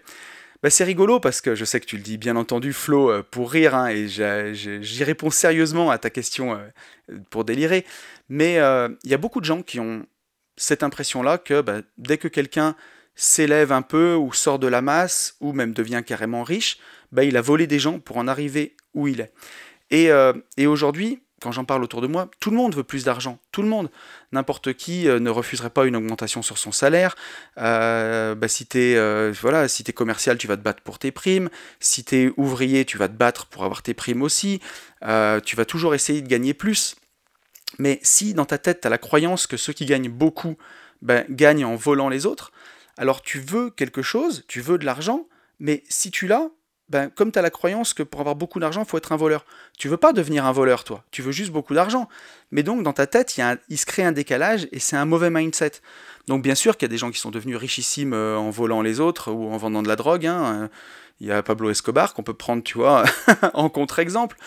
[0.64, 3.24] bah c'est rigolo parce que je sais que tu le dis bien entendu, Flo, euh,
[3.24, 6.60] pour rire, hein, et j'y réponds sérieusement à ta question
[7.30, 7.86] pour délirer.
[8.30, 10.06] Mais il y a beaucoup de gens qui ont
[10.56, 12.76] cette impression-là que bah, dès que quelqu'un
[13.14, 16.80] s'élève un peu ou sort de la masse ou même devient carrément riche,
[17.12, 19.32] bah, il a volé des gens pour en arriver où il est.
[19.92, 23.38] Et aujourd'hui, quand j'en parle autour de moi, tout le monde veut plus d'argent.
[23.52, 23.92] Tout le monde.
[24.32, 27.16] N'importe qui euh, ne refuserait pas une augmentation sur son salaire.
[27.58, 30.98] Euh, bah, si tu es, euh, voilà, si es commercial, tu vas te battre pour
[30.98, 31.50] tes primes.
[31.80, 34.60] Si tu es ouvrier, tu vas te battre pour avoir tes primes aussi.
[35.02, 36.96] tu vas toujours essayer de gagner plus.
[37.78, 40.58] Mais si dans ta tête, tu as la croyance que ceux qui gagnent beaucoup
[41.02, 42.52] ben, gagnent en volant les autres,
[42.98, 45.28] alors tu veux quelque chose, tu veux de l'argent,
[45.60, 46.50] mais si tu l'as,
[46.90, 49.18] ben, comme tu as la croyance que pour avoir beaucoup d'argent, il faut être un
[49.18, 49.46] voleur.
[49.78, 51.04] Tu veux pas devenir un voleur, toi.
[51.12, 52.08] Tu veux juste beaucoup d'argent.
[52.52, 55.30] Mais donc, dans ta tête, il, il se crée un décalage et c'est un mauvais
[55.30, 55.74] mindset.
[56.28, 58.82] Donc, bien sûr qu'il y a des gens qui sont devenus richissimes euh, en volant
[58.82, 60.26] les autres ou en vendant de la drogue.
[60.26, 60.44] Hein.
[60.46, 60.68] Euh,
[61.20, 63.04] il y a Pablo Escobar qu'on peut prendre, tu vois,
[63.54, 64.38] en contre-exemple.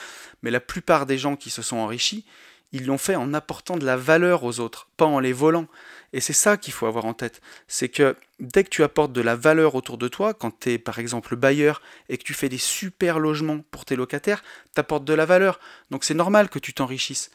[0.43, 2.25] Mais la plupart des gens qui se sont enrichis,
[2.73, 5.67] ils l'ont fait en apportant de la valeur aux autres, pas en les volant.
[6.13, 7.41] Et c'est ça qu'il faut avoir en tête.
[7.69, 10.79] C'est que dès que tu apportes de la valeur autour de toi, quand tu es
[10.79, 14.43] par exemple bailleur et que tu fais des super logements pour tes locataires,
[14.75, 15.61] tu apportes de la valeur.
[15.91, 17.31] Donc c'est normal que tu t'enrichisses.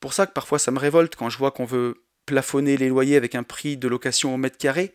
[0.00, 3.16] Pour ça que parfois ça me révolte quand je vois qu'on veut plafonner les loyers
[3.16, 4.94] avec un prix de location au mètre carré,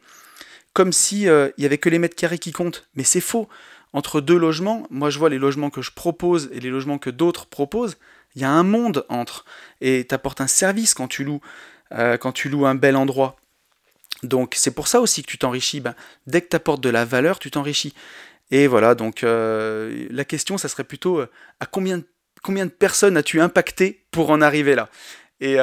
[0.74, 2.88] comme si euh, il y avait que les mètres carrés qui comptent.
[2.96, 3.50] Mais c'est faux.
[3.94, 7.10] Entre deux logements, moi je vois les logements que je propose et les logements que
[7.10, 7.98] d'autres proposent,
[8.36, 9.46] il y a un monde entre.
[9.82, 11.42] Et tu apportes un service quand tu loues.
[11.94, 13.38] Euh, quand tu loues un bel endroit.
[14.24, 15.80] Donc c'est pour ça aussi que tu t'enrichis.
[15.80, 15.96] Ben,
[16.26, 17.94] dès que tu apportes de la valeur, tu t'enrichis.
[18.52, 22.02] Et voilà, donc euh, la question, ça serait plutôt euh, à combien,
[22.44, 24.90] combien de personnes as-tu impacté pour en arriver là?
[25.40, 25.60] Et,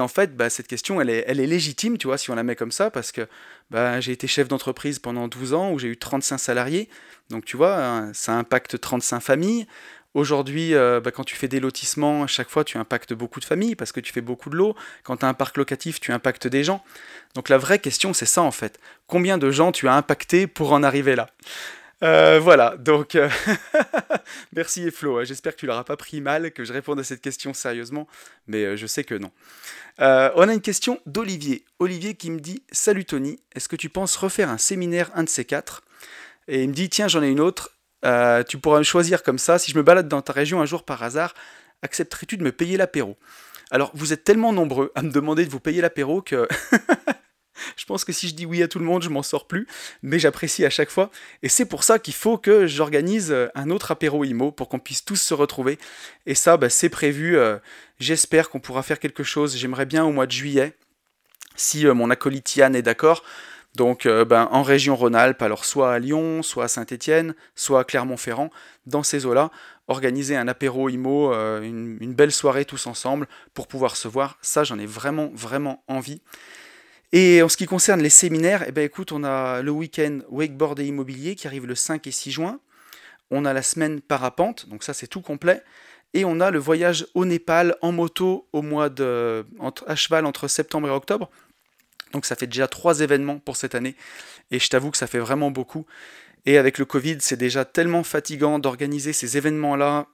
[0.00, 2.42] en fait, bah, cette question, elle est, elle est, légitime, tu vois, si on la
[2.42, 3.28] met comme ça, parce que
[3.70, 6.88] bah, j'ai été chef d'entreprise pendant 12 ans, où j'ai eu 35 salariés.
[7.28, 9.66] Donc, tu vois, hein, ça impacte 35 familles.
[10.14, 13.76] Aujourd'hui, bah, quand tu fais des lotissements, à chaque fois, tu impactes beaucoup de familles,
[13.76, 14.74] parce que tu fais beaucoup de lots.
[15.04, 16.82] Quand tu as un parc locatif, tu impactes des gens.
[17.34, 18.80] Donc, la vraie question, c'est ça, en fait.
[19.06, 21.28] Combien de gens tu as impacté pour en arriver là?
[22.02, 23.28] Euh, voilà, donc euh,
[24.54, 25.24] merci Flo, hein.
[25.24, 28.08] j'espère que tu l'auras pas pris mal, que je réponde à cette question sérieusement,
[28.46, 29.30] mais euh, je sais que non.
[29.98, 31.64] on a une question d'Olivier.
[31.78, 35.28] Olivier qui me dit Salut Tony, est-ce que tu penses refaire un séminaire, un de
[35.28, 35.82] ces quatre?
[36.48, 39.58] Et il me dit Tiens, j'en ai une autre, tu pourras me choisir comme ça,
[39.58, 41.34] si je me balade dans ta région un jour par hasard,
[41.82, 43.16] accepterais-tu de me payer l'apéro?
[43.70, 46.48] Alors, vous êtes tellement nombreux à me demander de vous payer l'apéro que
[47.76, 49.66] Je pense que si je dis oui à tout le monde, je m'en sors plus,
[50.02, 51.10] mais j'apprécie à chaque fois.
[51.42, 54.78] Et c'est pour ça qu'il faut que j'organise euh, un autre apéro IMO pour qu'on
[54.78, 55.78] puisse tous se retrouver.
[56.26, 57.36] Et ça, bah, c'est prévu.
[57.36, 57.58] Euh,
[57.98, 59.56] j'espère qu'on pourra faire quelque chose.
[59.56, 60.74] J'aimerais bien au mois de juillet,
[61.56, 63.24] si euh, mon acolyte Yann est d'accord.
[63.76, 68.50] Donc ben, en région Rhône-Alpes, alors soit à Lyon, soit à Saint-Étienne, soit à Clermont-Ferrand,
[68.86, 69.50] dans ces eaux-là,
[69.86, 74.38] organiser un apéro IMO, une, une, belle soirée tous ensemble pour pouvoir se voir.
[74.42, 76.20] Ça, j'en ai vraiment, vraiment envie.
[77.12, 80.78] Et en ce qui concerne les séminaires, eh ben écoute, on a le week-end wakeboard
[80.78, 82.60] et immobilier qui arrive le 5 et 6 juin.
[83.32, 85.62] On a la semaine parapente, donc ça c'est tout complet.
[86.14, 89.44] Et on a le voyage au Népal en moto au mois de,
[89.86, 91.30] à cheval entre septembre et octobre.
[92.12, 93.96] Donc ça fait déjà trois événements pour cette année.
[94.50, 95.86] Et je t'avoue que ça fait vraiment beaucoup.
[96.46, 100.06] Et avec le Covid, c'est déjà tellement fatigant d'organiser ces événements-là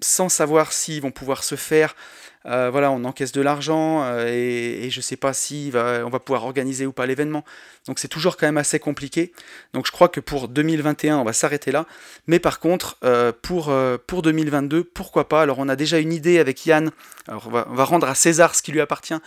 [0.00, 1.96] sans savoir s'ils vont pouvoir se faire.
[2.44, 6.20] Euh, voilà, on encaisse de l'argent euh, et, je ne sais pas si on va
[6.20, 7.44] pouvoir organiser ou pas l'événement.
[7.86, 9.32] Donc c'est toujours quand même assez compliqué.
[9.72, 11.86] Donc je crois que pour 2021, on va s'arrêter là.
[12.26, 13.72] Mais par contre, euh, pour,
[14.06, 15.42] pour 2022, pourquoi pas?
[15.42, 16.90] Alors on a déjà une idée avec Yann.
[17.28, 19.18] On va, rendre à César ce qui lui appartient.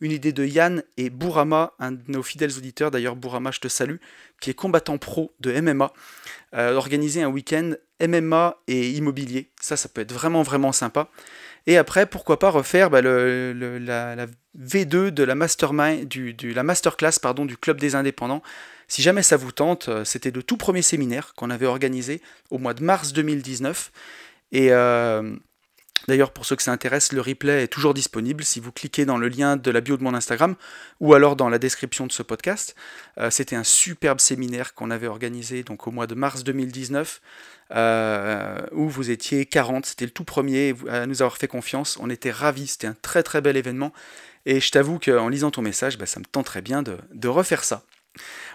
[0.00, 3.68] Une idée de Yann et Bourama, un de nos fidèles auditeurs, d'ailleurs Bourama, je te
[3.68, 3.96] salue,
[4.40, 5.92] qui est combattant pro de MMA,
[6.52, 9.50] organiser un week-end MMA et immobilier.
[9.60, 11.08] Ça, ça peut être vraiment, vraiment sympa.
[11.66, 14.26] Et après, pourquoi pas refaire bah, le, la,
[14.58, 18.42] V2 de la mastermind, du, la masterclass pardon, du Club des Indépendants.
[18.88, 22.58] Si jamais ça vous tente, euh, c'était le tout premier séminaire qu'on avait organisé au
[22.58, 23.90] mois de mars 2019.
[24.52, 25.34] Et euh,
[26.08, 29.18] D'ailleurs, pour ceux que ça intéresse, le replay est toujours disponible si vous cliquez dans
[29.18, 30.54] le lien de la bio de mon Instagram
[31.00, 32.76] ou alors dans la description de ce podcast.
[33.18, 37.20] Euh, c'était un superbe séminaire qu'on avait organisé donc au mois de mars 2019
[37.72, 39.86] euh, où vous étiez 40.
[39.86, 41.98] C'était le tout premier à nous avoir fait confiance.
[42.00, 42.68] On était ravis.
[42.68, 43.92] C'était un très très bel événement.
[44.44, 47.64] Et je t'avoue qu'en lisant ton message, bah, ça me tenterait bien de, de refaire
[47.64, 47.82] ça.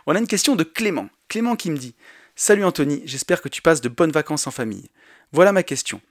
[0.05, 1.09] On a une question de Clément.
[1.27, 1.95] Clément qui me dit
[2.35, 4.89] Salut Anthony, j'espère que tu passes de bonnes vacances en famille.
[5.33, 6.01] Voilà ma question.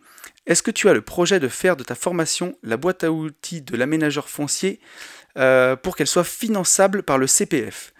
[0.46, 3.62] Est-ce que tu as le projet de faire de ta formation la boîte à outils
[3.62, 4.80] de l'aménageur foncier
[5.36, 7.92] euh, pour qu'elle soit finançable par le CPF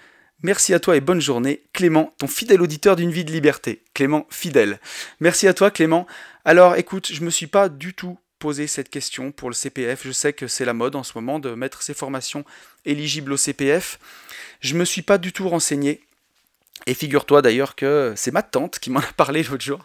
[0.42, 1.64] Merci à toi et bonne journée.
[1.74, 3.84] Clément, ton fidèle auditeur d'une vie de liberté.
[3.92, 4.80] Clément, fidèle.
[5.20, 6.06] Merci à toi Clément.
[6.46, 10.00] Alors écoute, je ne me suis pas du tout posé cette question pour le CPF.
[10.04, 12.44] Je sais que c'est la mode en ce moment de mettre ces formations
[12.86, 13.98] éligibles au CPF.
[14.60, 16.00] Je ne me suis pas du tout renseigné.
[16.86, 19.80] Et figure-toi d'ailleurs que c'est ma tante qui m'en a parlé l'autre jour.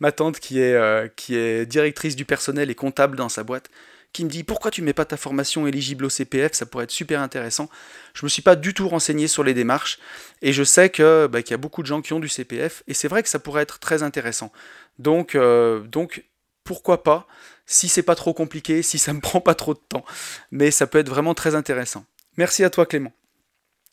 [0.00, 3.70] Ma tante qui est, euh, directrice du personnel et comptable dans sa boîte,
[4.12, 6.90] qui me dit pourquoi tu mets pas ta formation éligible au CPF, ça pourrait être
[6.90, 7.70] super intéressant.
[8.14, 9.98] Je me suis pas du tout renseigné sur les démarches
[10.42, 10.90] et je sais
[11.28, 13.28] bah, qu'il y a beaucoup de gens qui ont du CPF et c'est vrai que
[13.28, 14.52] ça pourrait être très intéressant.
[14.98, 16.24] Donc euh, donc
[16.64, 17.26] pourquoi pas?
[17.66, 20.04] Si c'est pas trop compliqué, si ça me prend pas trop de temps,
[20.50, 22.04] mais ça peut être vraiment très intéressant.
[22.36, 23.12] Merci à toi Clément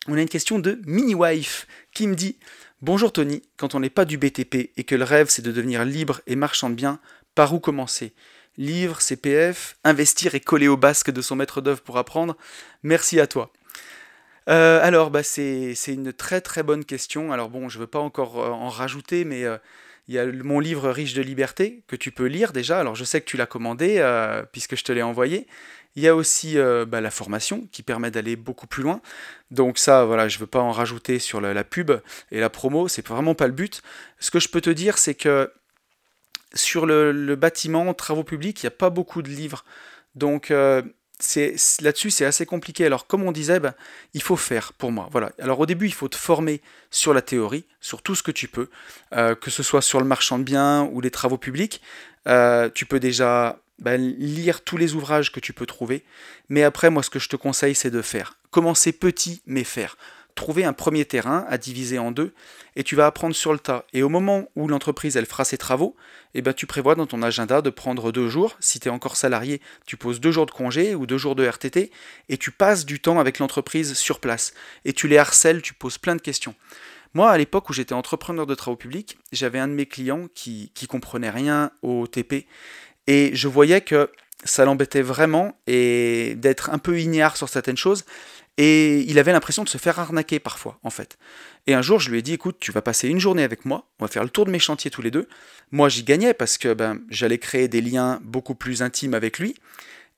[0.08, 2.38] on a une question de Mini-Wife qui me dit
[2.82, 5.84] Bonjour Tony, quand on n'est pas du BTP et que le rêve c'est de devenir
[5.84, 7.00] libre et marchand de biens,
[7.36, 8.14] par où commencer?
[8.58, 12.38] Livre, CPF, investir et coller au basque de son maître d'œuvre pour apprendre
[12.84, 13.52] Merci à toi.
[14.50, 17.34] Euh, alors, bah, c'est une très très bonne question.
[17.34, 19.58] Alors bon, je ne veux pas encore euh, en rajouter, mais euh,
[20.08, 22.80] il y a mon livre Riche de liberté que tu peux lire déjà.
[22.80, 24.02] Alors je sais que tu l'as commandé
[24.54, 25.48] puisque je te l'ai envoyé.
[25.98, 29.02] Il y a aussi euh, bah, la formation qui permet d'aller beaucoup plus loin.
[29.50, 31.92] Donc ça, voilà, je ne veux pas en rajouter sur la, pub
[32.32, 33.82] et la promo, c'est vraiment pas le but.
[34.20, 35.52] Ce que je peux te dire, c'est que
[36.54, 39.66] sur le, bâtiment, travaux publics, il n'y a pas beaucoup de livres.
[40.14, 40.84] Donc euh,
[41.82, 42.86] là-dessus, c'est assez compliqué.
[42.86, 43.74] Alors, comme on disait, bah,
[44.14, 45.10] il faut faire pour moi.
[45.12, 45.32] Voilà.
[45.40, 48.48] Alors, au début, il faut te former sur la théorie, sur tout ce que tu
[48.48, 48.70] peux,
[49.14, 51.82] euh, que ce soit sur le marchand de biens ou les travaux publics.
[52.76, 56.04] tu peux déjà bah, lire tous les ouvrages que tu peux trouver.
[56.50, 58.38] Mais après, moi, ce que je te conseille, c'est de faire.
[58.52, 59.98] Commencer petit, mais faire.
[60.36, 62.32] trouver un premier terrain à diviser en deux
[62.76, 63.86] et tu vas apprendre sur le tas.
[63.92, 65.96] Et au moment où l'entreprise elle fera ses travaux,
[66.36, 68.56] eh ben, tu prévois dans ton agenda de prendre deux jours.
[68.60, 71.44] Si tu es encore salarié, tu poses deux jours de congé ou deux jours de
[71.44, 71.92] RTT
[72.30, 74.54] et tu passes du temps avec l'entreprise sur place.
[74.86, 76.54] Et tu les harcèles, tu poses plein de questions.
[77.16, 80.72] Moi, à l'époque où j'étais entrepreneur de travaux publics, j'avais un de mes clients qui,
[80.76, 82.46] qui comprenait rien au TP
[83.08, 84.12] et je voyais que
[84.44, 88.06] ça l'embêtait vraiment et d'être un peu ignare sur certaines choses.
[88.58, 91.18] Et il avait l'impression de se faire arnaquer parfois, en fait.
[91.68, 93.86] Et un jour, je lui ai dit, écoute, tu vas passer une journée avec moi,
[94.00, 95.28] on va faire le tour de mes chantiers tous les deux.
[95.72, 99.56] Moi, j'y gagnais parce que ben, j'allais créer des liens beaucoup plus intimes avec lui.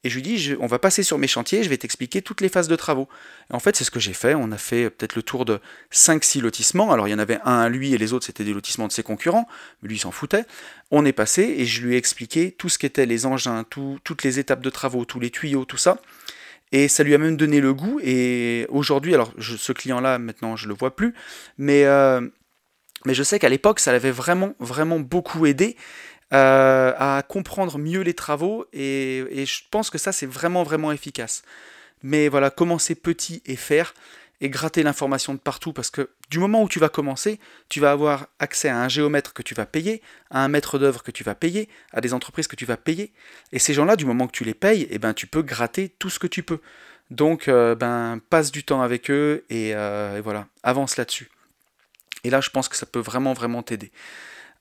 [0.05, 2.47] Et je lui dis, on va passer sur mes chantiers, je vais t'expliquer toutes les
[2.47, 3.09] phases de travaux.
[3.51, 4.33] Et en fait, c'est ce que j'ai fait.
[4.33, 5.59] On a fait peut-être le tour de
[5.91, 6.93] 5-6 lotissements.
[6.93, 8.93] Alors, il y en avait un à lui et les autres, c'était des lotissements de
[8.93, 9.47] ses concurrents.
[9.83, 10.45] Lui, il s'en foutait.
[10.89, 14.39] On est passé et je lui ai expliqué tout ce qu'étaient les engins, toutes les
[14.39, 15.99] étapes de travaux, tous les tuyaux, tout ça.
[16.71, 17.99] Et ça lui a même donné le goût.
[18.01, 21.13] Et aujourd'hui, alors ce client-là, maintenant, je le vois plus.
[21.57, 22.21] Mais, euh,
[23.05, 25.75] mais je sais qu'à l'époque, ça l'avait vraiment, vraiment beaucoup aidé.
[26.31, 31.41] Euh, à comprendre mieux les travaux et, je pense que ça c'est vraiment vraiment efficace.
[32.03, 33.95] Mais voilà, commencer petit et faire
[34.39, 37.91] et gratter l'information de partout parce que du moment où tu vas commencer, tu vas
[37.91, 41.23] avoir accès à un géomètre que tu vas payer, à un maître d'œuvre que tu
[41.23, 43.11] vas payer, à des entreprises que tu vas payer.
[43.51, 46.11] Et ces gens-là, du moment que tu les payes, eh ben, tu peux gratter tout
[46.11, 46.59] ce que tu peux.
[47.09, 51.29] Donc, euh, ben, passe du temps avec eux et, euh, et voilà, avance là-dessus.
[52.23, 53.91] Et là, je pense que ça peut vraiment, vraiment t'aider.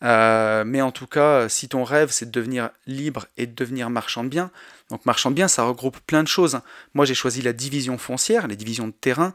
[0.05, 3.91] Euh, mais en tout cas, si ton rêve c'est de devenir libre et de devenir
[3.91, 4.51] marchand de biens,
[4.91, 6.61] donc marchand de biens ça regroupe plein de choses.
[6.95, 9.35] Moi j'ai choisi la division foncière, les divisions de terrain.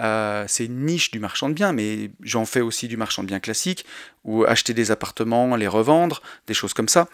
[0.00, 3.28] Euh, c'est une niche du marchand de biens, mais j'en fais aussi du marchand de
[3.28, 3.84] biens classique,
[4.22, 7.08] ou acheter des appartements, les revendre, des choses comme ça.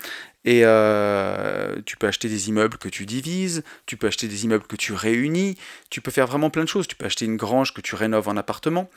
[0.44, 4.66] Et euh, tu peux acheter des immeubles que tu divises, tu peux acheter des immeubles
[4.66, 5.56] que tu réunis,
[5.88, 6.86] tu peux faire vraiment plein de choses.
[6.86, 8.90] Tu peux acheter une grange que tu rénoves en appartement.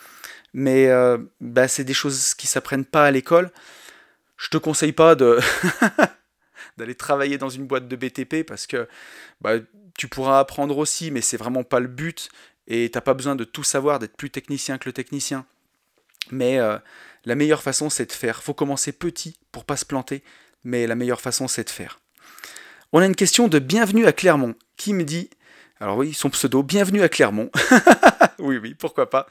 [0.54, 0.90] Mais
[1.40, 3.52] bah, c'est des choses qui s'apprennent pas à l'école
[4.38, 5.39] je te conseille pas de
[6.78, 8.88] d'aller travailler dans une boîte de BTP parce que
[9.41, 9.56] bah,
[9.97, 12.30] tu pourras apprendre aussi, mais c'est vraiment pas le but
[12.67, 15.45] et t'as pas besoin de tout savoir, d'être plus technicien que le technicien.
[16.32, 16.78] Mais euh,
[17.26, 18.43] la meilleure façon c'est de faire.
[18.43, 20.23] Faut commencer petit pour pas se planter,
[20.63, 22.00] mais la meilleure façon c'est de faire.
[22.93, 25.30] On a une question de Bienvenue à Clermont qui me dit,
[25.80, 27.50] alors oui, son pseudo, Bienvenue à Clermont.
[28.39, 29.28] oui, oui, pourquoi pas.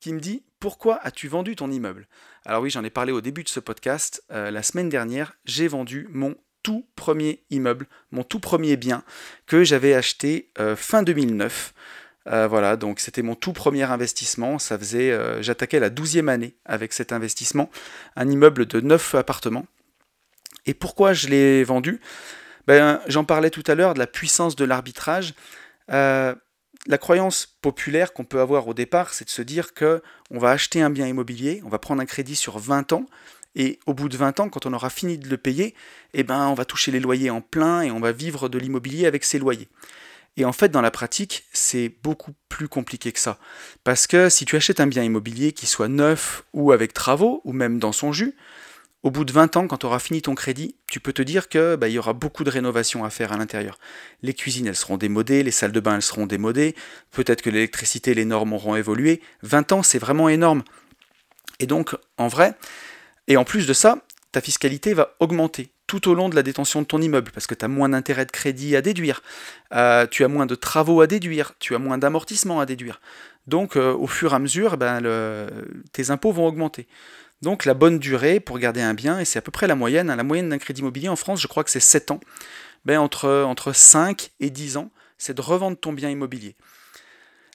[0.00, 2.06] Qui me dit pourquoi as-tu vendu ton immeuble?
[2.44, 4.22] Alors oui, j'en ai parlé au début de ce podcast.
[4.30, 9.04] Euh, la semaine dernière, j'ai vendu mon tout premier immeuble, mon tout premier bien
[9.46, 11.74] que j'avais acheté euh, fin 2009.
[12.26, 14.58] Euh, voilà, donc c'était mon tout premier investissement.
[14.58, 17.70] Ça faisait, j'attaquais la douzième année avec cet investissement,
[18.16, 19.66] un immeuble de 9 appartements.
[20.66, 22.00] Et pourquoi je l'ai vendu?
[22.66, 25.34] Ben, J'en parlais tout à l'heure de la puissance de l'arbitrage
[26.88, 30.50] la croyance populaire qu'on peut avoir au départ, c'est de se dire que on va
[30.50, 33.06] acheter un bien immobilier, on va prendre un crédit sur 20 ans,
[33.54, 35.74] et au bout de 20 ans, quand on aura fini de le payer,
[36.14, 39.06] eh ben, on va toucher les loyers en plein et on va vivre de l'immobilier
[39.06, 39.68] avec ces loyers.
[40.36, 43.38] Et en fait, dans la pratique, c'est beaucoup plus compliqué que ça.
[43.82, 47.52] Parce que si tu achètes un bien immobilier qui soit neuf ou avec travaux, ou
[47.52, 48.34] même dans son jus,
[49.04, 51.48] au bout de 20 ans, quand tu auras fini ton crédit, tu peux te dire
[51.48, 53.78] que bah, y aura beaucoup de rénovations à faire à l'intérieur.
[54.22, 56.74] Les cuisines, elles seront démodées, les salles de bain, elles seront démodées,
[57.12, 59.22] peut-être que l'électricité, les normes auront évolué.
[59.42, 60.64] 20 ans, c'est vraiment énorme.
[61.60, 62.54] Et donc, en vrai,
[63.28, 63.98] et en plus de ça,
[64.32, 67.54] ta fiscalité va augmenter tout au long de la détention de ton immeuble, parce que
[67.54, 69.22] tu as moins d'intérêt de crédit à déduire,
[69.72, 73.00] euh, tu as moins de travaux à déduire, tu as moins d'amortissement à déduire.
[73.46, 75.00] Donc, euh, au fur et à mesure, ben,
[75.92, 76.86] tes impôts vont augmenter.
[77.42, 80.10] Donc la bonne durée pour garder un bien, et c'est à peu près la moyenne,
[80.10, 82.20] hein, la moyenne d'un crédit immobilier en France, je crois que c'est 7 ans,
[82.84, 86.56] ben entre, entre 5 et 10 ans, c'est de revendre ton bien immobilier.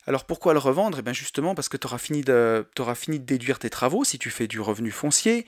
[0.05, 0.99] Alors pourquoi le revendre?
[0.99, 2.65] Eh bien justement parce que tu auras, fini de,
[3.19, 5.45] déduire tes travaux si tu fais du revenu foncier,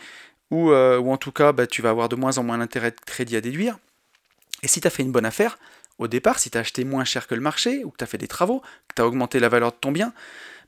[0.51, 2.99] ou, euh, en tout cas ben, tu vas avoir de moins en moins d'intérêt de
[3.05, 3.77] crédit à déduire.
[4.63, 5.57] Et si tu as fait une bonne affaire,
[5.97, 8.07] au départ, si tu as acheté moins cher que le marché, ou que tu as
[8.07, 10.13] fait des travaux, que tu as augmenté la valeur de ton bien,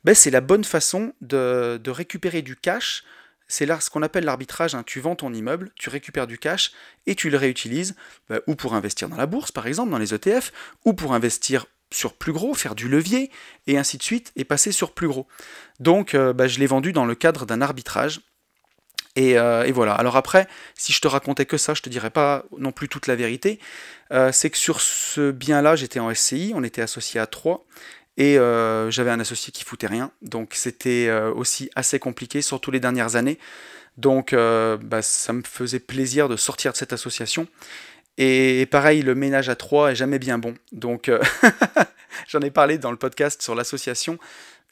[0.03, 3.03] ben, c'est la bonne façon de, de récupérer du cash
[3.47, 4.75] c'est ce qu'on appelle l'arbitrage.
[4.75, 4.83] Hein.
[4.85, 6.71] Tu vends ton immeuble, tu récupères du cash
[7.05, 7.95] et tu le réutilises,
[8.29, 10.51] bah, ou pour investir dans la bourse, par exemple, dans les ETF,
[10.85, 13.31] ou pour investir sur plus gros, faire du levier,
[13.65, 15.27] et ainsi de suite, et passer sur plus gros.
[15.79, 18.21] Donc, euh, bah, je l'ai vendu dans le cadre d'un arbitrage.
[19.17, 19.93] Euh, et, voilà.
[19.93, 23.07] Alors après, si je te racontais que ça, je te dirais pas non plus toute
[23.07, 23.59] la vérité.
[24.11, 27.65] Euh, c'est que sur ce bien-là, j'étais en SCI, on était associé à trois,
[28.17, 30.11] et euh, j'avais un associé qui foutait rien.
[30.21, 33.37] Donc c'était euh, aussi assez compliqué, surtout les dernières années.
[33.97, 37.47] Donc euh, bah, ça me faisait plaisir de sortir de cette association.
[38.19, 40.55] Et, pareil, le ménage à trois est jamais bien bon.
[40.71, 41.11] Donc
[42.27, 44.17] j'en ai parlé dans le podcast sur l'association.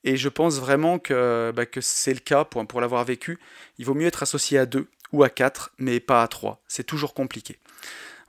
[0.03, 3.37] Et je pense vraiment que, bah, c'est le cas pour l'avoir vécu.
[3.77, 6.59] Il vaut mieux être associé à deux ou à quatre, mais pas à trois.
[6.67, 7.57] C'est toujours compliqué.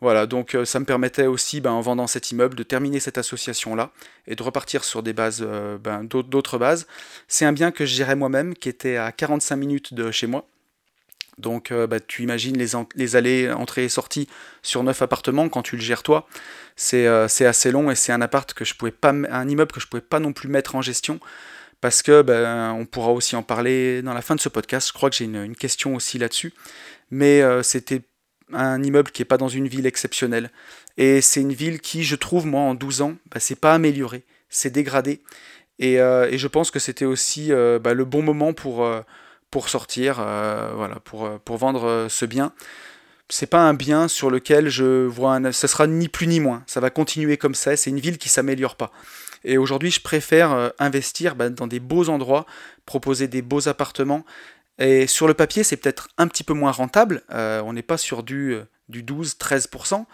[0.03, 3.17] Voilà, donc euh, ça me permettait aussi, ben, en vendant cet immeuble, de terminer cette
[3.17, 3.93] association-là
[4.27, 6.87] et de repartir sur des bases, euh, ben, d'autres bases.
[7.29, 10.47] C'est un bien que je gérais moi-même, qui était à 45 minutes de chez moi.
[11.39, 14.29] Donc euh, bah, tu imagines les, allées, entrées et sorties
[14.63, 16.27] sur neuf appartements quand tu le gères toi.
[16.77, 19.87] C'est assez long et c'est un appart que je pouvais pas, un immeuble que je
[19.87, 21.21] pouvais pas non plus mettre en gestion
[21.83, 24.89] parce que ben, on pourra aussi en parler dans la fin de ce podcast.
[24.89, 26.55] Je crois que j'ai une, question aussi là-dessus.
[27.11, 28.03] Mais c'était
[28.53, 30.51] un immeuble qui n'est pas dans une ville exceptionnelle.
[30.97, 34.25] Et c'est une ville qui, je trouve, moi, en 12 ans, bah, c'est pas amélioré,
[34.49, 35.21] c'est dégradé.
[35.79, 39.03] Et, euh, et, je pense que c'était aussi euh, bah, le bon moment pour, euh,
[39.51, 42.53] pour sortir, voilà, pour, pour vendre ce bien.
[43.29, 45.53] C'est pas un bien sur lequel je vois un.
[45.53, 46.63] Ce sera ni plus ni moins.
[46.67, 47.77] Ça va continuer comme ça.
[47.77, 48.93] C'est une ville qui s'améliore pas.
[49.45, 52.47] Et aujourd'hui, je préfère investir bah, dans des beaux endroits,
[52.85, 54.25] proposer des beaux appartements
[54.79, 57.23] et sur le papier, c'est peut-être un petit peu moins rentable.
[57.31, 60.05] Euh, on n'est pas sur du, euh, du 12-13%,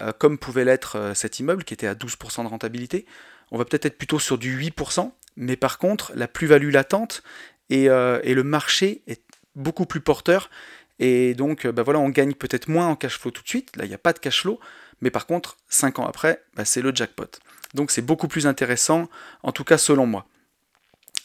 [0.00, 3.06] euh, comme pouvait l'être cet immeuble qui était à 12% de rentabilité.
[3.50, 7.22] On va peut-être être plutôt sur du 8%, mais par contre, la plus-value latente
[7.70, 9.22] et, et, le marché est
[9.56, 10.50] beaucoup plus porteur.
[10.98, 13.76] Et donc, bah voilà, on gagne peut-être moins en cash flow tout de suite.
[13.76, 14.60] Là, il n'y a pas de cash flow.
[15.00, 17.30] Mais par contre, 5 ans après, bah, c'est le jackpot.
[17.74, 19.08] Donc, c'est beaucoup plus intéressant,
[19.42, 20.26] en tout cas selon moi.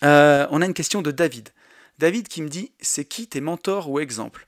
[0.01, 1.49] on a une question de David.
[1.99, 4.47] David qui me dit c'est qui tes mentors ou exemples?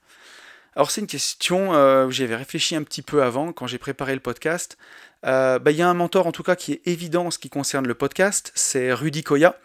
[0.75, 4.13] Alors c'est une question euh, où j'avais réfléchi un petit peu avant quand j'ai préparé
[4.13, 4.77] le podcast.
[5.25, 7.39] Euh, bah, il y a un mentor en tout cas qui est évident en ce
[7.39, 9.57] qui concerne le podcast, c'est Rudy Koya.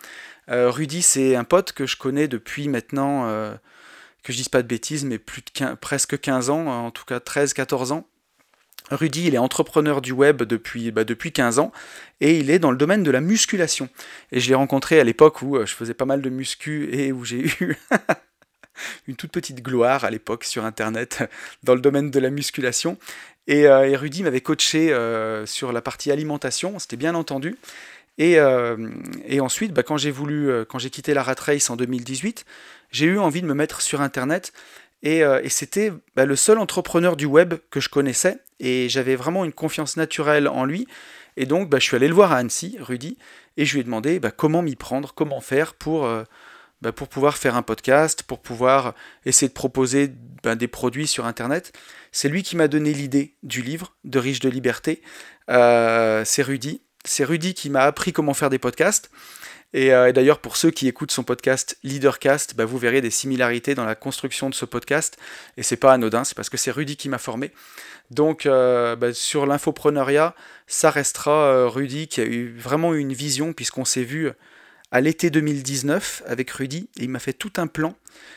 [0.50, 3.26] Euh, Rudy c'est un pote que je connais depuis maintenant,
[4.22, 7.18] que je dise pas de bêtises, mais plus de presque 15 ans, en tout cas
[7.18, 8.08] 13-14 ans.
[8.90, 11.72] Rudy, il est entrepreneur du web depuis, bah, depuis 15 ans
[12.20, 13.88] et il est dans le domaine de la musculation.
[14.30, 17.12] Et je l'ai rencontré à l'époque où euh, je faisais pas mal de muscu et
[17.12, 17.76] où j'ai eu
[19.08, 21.24] une toute petite gloire à l'époque sur Internet
[21.62, 22.98] dans le domaine de la musculation.
[23.46, 27.56] Et, euh, Rudy m'avait coaché euh, sur la partie alimentation, c'était bien entendu.
[28.18, 28.38] Et,
[29.40, 32.44] ensuite, bah, quand j'ai voulu, quand j'ai quitté la Rat Race en 2018,
[32.92, 34.52] j'ai eu envie de me mettre sur Internet
[35.02, 39.52] et, c'était bah, le seul entrepreneur du web que je connaissais et j'avais vraiment une
[39.52, 40.86] confiance naturelle en lui.
[41.36, 43.18] Et donc, bah, je suis allé le voir à Annecy, Rudy,
[43.56, 46.24] et je lui ai demandé bah, comment m'y prendre, comment faire pour, euh,
[46.82, 48.94] bah, pour pouvoir faire un podcast, pour pouvoir
[49.24, 50.12] essayer de proposer
[50.44, 51.72] des produits sur Internet.
[52.12, 55.02] C'est lui qui m'a donné l'idée du livre, De riche de liberté.
[55.50, 56.82] Euh, c'est Rudy.
[57.04, 59.10] C'est Rudy qui m'a appris comment faire des podcasts.
[59.74, 63.74] Euh, et, d'ailleurs, pour ceux qui écoutent son podcast Leadercast, bah, vous verrez des similarités
[63.74, 65.16] dans la construction de ce podcast.
[65.56, 67.52] Et c'est pas anodin, c'est parce que c'est Rudy qui m'a formé.
[68.10, 70.34] Donc, euh, bah, sur l'infopreneuriat,
[70.66, 74.30] ça restera euh, Rudy qui a eu vraiment une vision, puisqu'on s'est vu
[74.90, 77.96] à l'été 2019 avec Rudy, et il m'a fait tout un plan,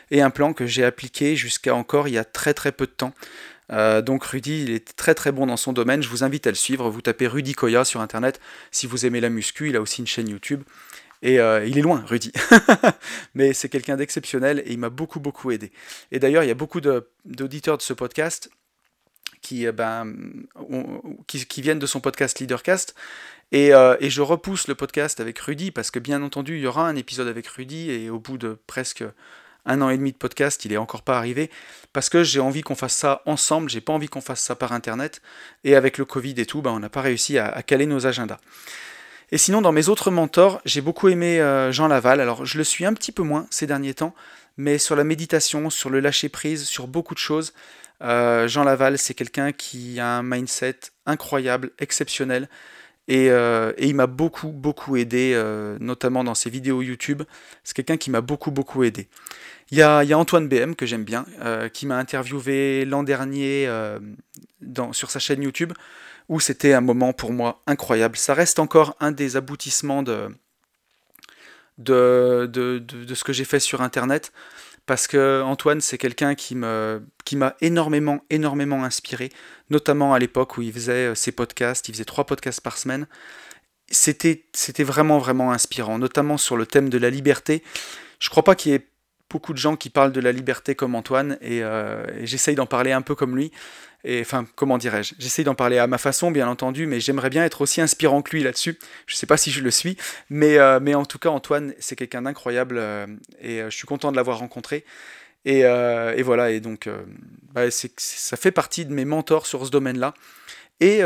[0.09, 2.91] et un plan que j'ai appliqué jusqu'à encore il y a très très peu de
[2.91, 3.13] temps.
[4.03, 6.55] donc Rudy, il est très très bon dans son domaine, je vous invite à le
[6.55, 8.39] suivre, vous tapez Rudy Koya sur internet
[8.71, 10.63] si vous aimez la muscu, il a aussi une chaîne YouTube,
[11.21, 12.31] et euh, il est loin, Rudy.
[13.35, 15.71] Mais c'est quelqu'un d'exceptionnel et il m'a beaucoup, beaucoup aidé.
[16.11, 18.49] Et d'ailleurs, il y a beaucoup d'auditeurs de, ce podcast
[19.41, 20.13] qui, euh, ben,
[21.27, 22.95] qui, viennent de son podcast Leadercast.
[23.51, 26.67] Et, euh, et, je repousse le podcast avec Rudy parce que, bien entendu, il y
[26.67, 29.03] aura un épisode avec Rudy et au bout de presque
[29.65, 31.49] un an et demi de podcast, il est encore pas arrivé
[31.91, 34.71] parce que j'ai envie qu'on fasse ça ensemble, j'ai pas envie qu'on fasse ça par
[34.71, 35.21] internet
[35.63, 38.39] et avec le Covid et tout, ben, on n'a pas réussi à, caler nos agendas.
[39.31, 42.21] Et sinon, dans mes autres mentors, j'ai beaucoup aimé euh, Jean Laval.
[42.21, 44.13] Alors, je le suis un petit peu moins ces derniers temps,
[44.57, 47.53] mais sur la méditation, sur le lâcher prise, sur beaucoup de choses.
[48.03, 52.49] Euh, Jean Laval, c'est quelqu'un qui a un mindset incroyable, exceptionnel.
[53.07, 55.39] Et, euh, il m'a beaucoup, beaucoup aidé,
[55.79, 57.23] notamment dans ses vidéos YouTube.
[57.63, 59.07] C'est quelqu'un qui m'a beaucoup, beaucoup aidé.
[59.71, 61.25] Il y a, Antoine BM, que j'aime bien,
[61.73, 63.67] qui m'a interviewé l'an dernier
[64.91, 65.73] sur sa chaîne YouTube
[66.29, 68.17] où c'était un moment pour moi incroyable.
[68.17, 70.29] Ça reste encore un des aboutissements de,
[71.77, 74.31] de, de, ce que j'ai fait sur Internet,
[74.85, 76.99] parce que Antoine, c'est quelqu'un qui m'a
[77.61, 79.29] énormément, énormément inspiré,
[79.69, 83.07] notamment à l'époque où il faisait euh, ses podcasts, il faisait trois podcasts par semaine.
[83.89, 87.63] C'était, c'était vraiment, vraiment inspirant, notamment sur le thème de la liberté.
[88.19, 88.87] Je crois pas qu'il y ait
[89.29, 92.65] beaucoup de gens qui parlent de la liberté comme Antoine, et, euh, et j'essaye d'en
[92.67, 93.51] parler un peu comme lui.
[94.07, 95.15] Et enfin, comment dirais-je?
[95.17, 98.35] J'essaie d'en parler à ma façon, bien entendu, mais j'aimerais bien être aussi inspirant que
[98.35, 98.77] lui là-dessus.
[99.07, 99.97] Je ne sais pas si je le suis,
[100.29, 103.07] mais, euh, mais en tout cas, Antoine, c'est quelqu'un d'incroyable euh,
[103.41, 104.85] et euh, je suis content de l'avoir rencontré.
[105.43, 105.63] Et,
[106.23, 106.89] voilà, et donc,
[107.53, 110.13] bah, ça fait partie de mes mentors sur ce domaine-là.
[110.79, 111.01] Et,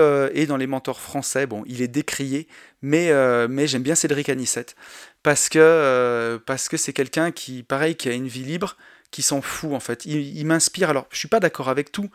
[0.47, 2.47] dans les mentors français, bon, il est décrié,
[2.81, 3.11] mais,
[3.49, 4.77] mais j'aime bien Cédric Anissette
[5.23, 8.77] parce que parce que c'est quelqu'un qui, pareil, qui a une vie libre,
[9.11, 10.05] qui s'en fout en fait.
[10.05, 10.89] Il, m'inspire.
[10.89, 12.09] Alors, je suis pas d'accord avec tout,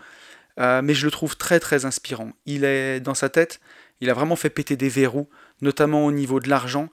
[0.59, 2.33] mais je le trouve très très inspirant.
[2.47, 3.61] Il est dans sa tête,
[4.01, 5.29] il a vraiment fait péter des verrous,
[5.61, 6.89] notamment au niveau de l'argent.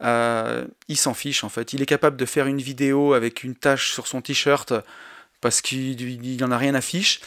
[0.00, 1.72] il s'en fiche en fait.
[1.72, 4.72] Il est capable de faire une vidéo avec une tache sur son t-shirt
[5.40, 7.20] parce qu'il n'en a rien à fiche.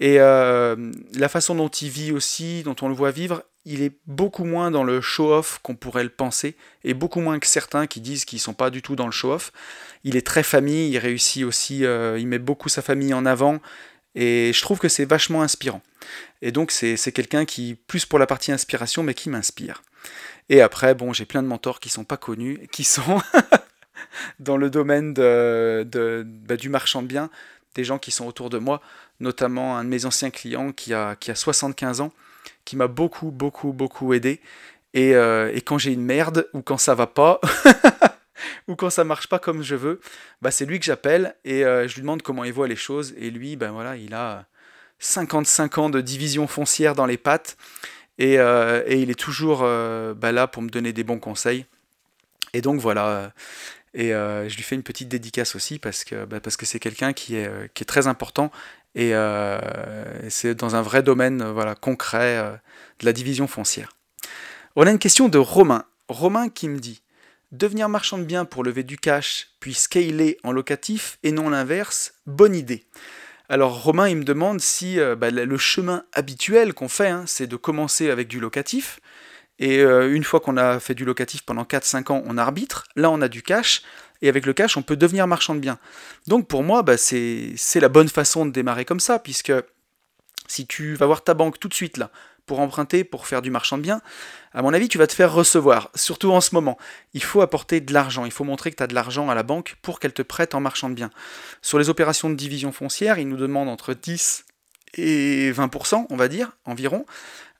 [0.00, 3.92] Et euh, la façon dont il vit aussi, dont on le voit vivre, il est
[4.06, 8.00] beaucoup moins dans le show-off qu'on pourrait le penser, et beaucoup moins que certains qui
[8.00, 9.52] disent qu'ils sont pas du tout dans le show-off.
[10.04, 13.58] Il est très famille, il réussit aussi, euh, il met beaucoup sa famille en avant,
[14.20, 15.80] et je trouve que c'est vachement inspirant.
[16.42, 19.84] Et donc c'est quelqu'un qui, plus pour la partie inspiration, mais qui m'inspire.
[20.48, 23.22] Et après, bon, j'ai plein de mentors qui sont pas connus, qui sont
[24.40, 27.30] dans le domaine de, de bah, du marchand de biens,
[27.76, 28.82] des gens qui sont autour de moi,
[29.20, 32.12] notamment un de mes anciens clients qui a, qui a 75 ans,
[32.64, 34.40] qui m'a beaucoup, beaucoup, beaucoup aidé.
[34.94, 37.40] Et, euh, et quand j'ai une merde, ou quand ça va pas,
[38.68, 40.00] ou quand ça marche pas comme je veux,
[40.42, 43.14] bah c'est lui que j'appelle et euh, je lui demande comment il voit les choses.
[43.18, 44.46] Et lui, ben voilà, il a
[44.98, 47.56] 55 ans de division foncière dans les pattes.
[48.18, 51.66] Et, euh, et il est toujours bah là pour me donner des bons conseils.
[52.52, 53.32] Et donc voilà,
[53.94, 56.78] et euh, je lui fais une petite dédicace aussi parce que bah, parce que c'est
[56.78, 58.50] quelqu'un qui est, euh, qui est très important
[58.94, 59.58] et euh,
[60.28, 62.60] c'est dans un vrai domaine voilà, concret
[63.00, 63.90] de la division foncière.
[64.76, 65.84] On a une question de Romain.
[66.08, 67.02] Romain qui me dit
[67.52, 72.14] Devenir marchand de biens pour lever du cash, puis scaler en locatif et non l'inverse,
[72.26, 72.84] bonne idée.
[73.48, 77.56] Alors Romain, il me demande si bah, le chemin habituel qu'on fait, hein, c'est de
[77.56, 79.00] commencer avec du locatif,
[79.58, 82.84] et euh, une fois qu'on a fait du locatif pendant 4-5 ans, on arbitre.
[82.96, 83.82] Là, on a du cash.
[84.22, 85.78] Et avec le cash, on peut devenir marchand de biens.
[86.26, 89.52] Donc pour moi, bah, c'est la bonne façon de démarrer comme ça, puisque
[90.48, 92.10] si tu vas voir ta banque tout de suite là,
[92.48, 94.02] pour emprunter, pour faire du marchand de biens,
[94.52, 96.76] à mon avis, tu vas te faire recevoir, surtout en ce moment.
[97.14, 99.44] Il faut apporter de l'argent, il faut montrer que tu as de l'argent à la
[99.44, 101.10] banque pour qu'elle te prête en marchand de biens.
[101.62, 104.46] Sur les opérations de division foncière, ils nous demandent entre 10
[104.94, 107.06] et 20%, on va dire, environ.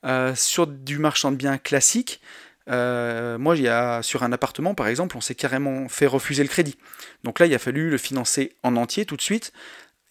[0.05, 2.19] Euh, sur du marchand de biens classique,
[2.69, 6.43] euh, moi, il y a, sur un appartement, par exemple, on s'est carrément fait refuser
[6.43, 6.77] le crédit.
[7.23, 9.53] Donc là, il a fallu le financer en entier tout de suite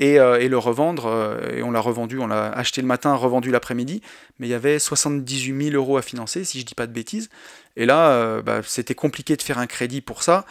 [0.00, 1.38] et, euh, le revendre.
[1.52, 4.02] et on l'a revendu, on l'a acheté le matin, revendu l'après-midi.
[4.38, 7.30] Mais il y avait 78 000 euros à financer, si je dis pas de bêtises.
[7.76, 10.44] Et là, bah, c'était compliqué de faire un crédit pour ça.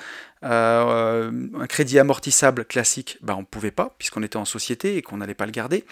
[0.44, 5.18] un crédit amortissable classique, bah, on ne pouvait pas, puisqu'on était en société et qu'on
[5.18, 5.86] n'allait pas le garder.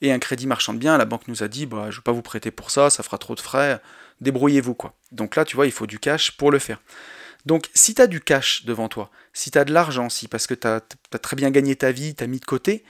[0.00, 2.04] Et un crédit marchand de biens, la banque nous a dit bah, je ne vais
[2.04, 3.80] pas vous prêter pour ça, ça fera trop de frais,
[4.20, 4.74] débrouillez-vous.
[4.74, 4.94] quoi.
[5.12, 6.80] Donc là, tu vois, il faut du cash pour le faire.
[7.48, 10.46] Donc si tu as du cash devant toi, si tu as de l'argent, si parce
[10.46, 10.82] que tu as,
[11.18, 12.84] très bien gagné ta vie, tu as mis de côté,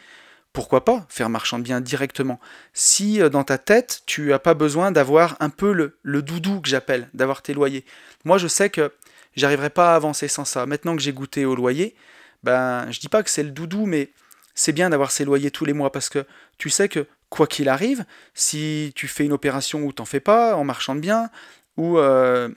[0.53, 2.41] pourquoi pas faire marchand de biens directement?
[2.73, 6.69] Si euh, dans ta tête, tu n'as pas besoin d'avoir un peu le, doudou que
[6.69, 7.85] j'appelle, d'avoir tes loyers.
[8.25, 8.93] Moi, je sais que
[9.37, 10.67] j'arriverai pas à avancer sans ça.
[10.67, 11.95] Maintenant que j'ai goûté au loyer,
[12.43, 14.11] ben, je dis pas que c'est le doudou, mais
[14.57, 17.69] c'est bien d'avoir ses loyers tous les mois parce que tu sais que quoi qu'il
[17.69, 18.05] arrive,
[18.35, 21.31] si tu fais une opération ou t'en fais pas en marchant de bien,
[21.77, 22.49] ou euh,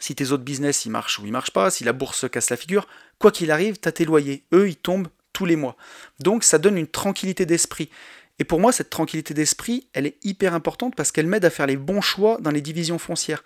[0.00, 2.50] si tes autres business ils marchent ou ils marchent pas, si la bourse se casse
[2.50, 2.86] la figure,
[3.18, 4.44] quoi qu'il arrive, tu as tes loyers.
[4.52, 5.76] Eux, ils tombent tous les mois.
[6.20, 7.90] Donc ça donne une tranquillité d'esprit.
[8.38, 11.66] Et pour moi, cette tranquillité d'esprit, elle est hyper importante parce qu'elle m'aide à faire
[11.66, 13.42] les bons choix dans les divisions foncières.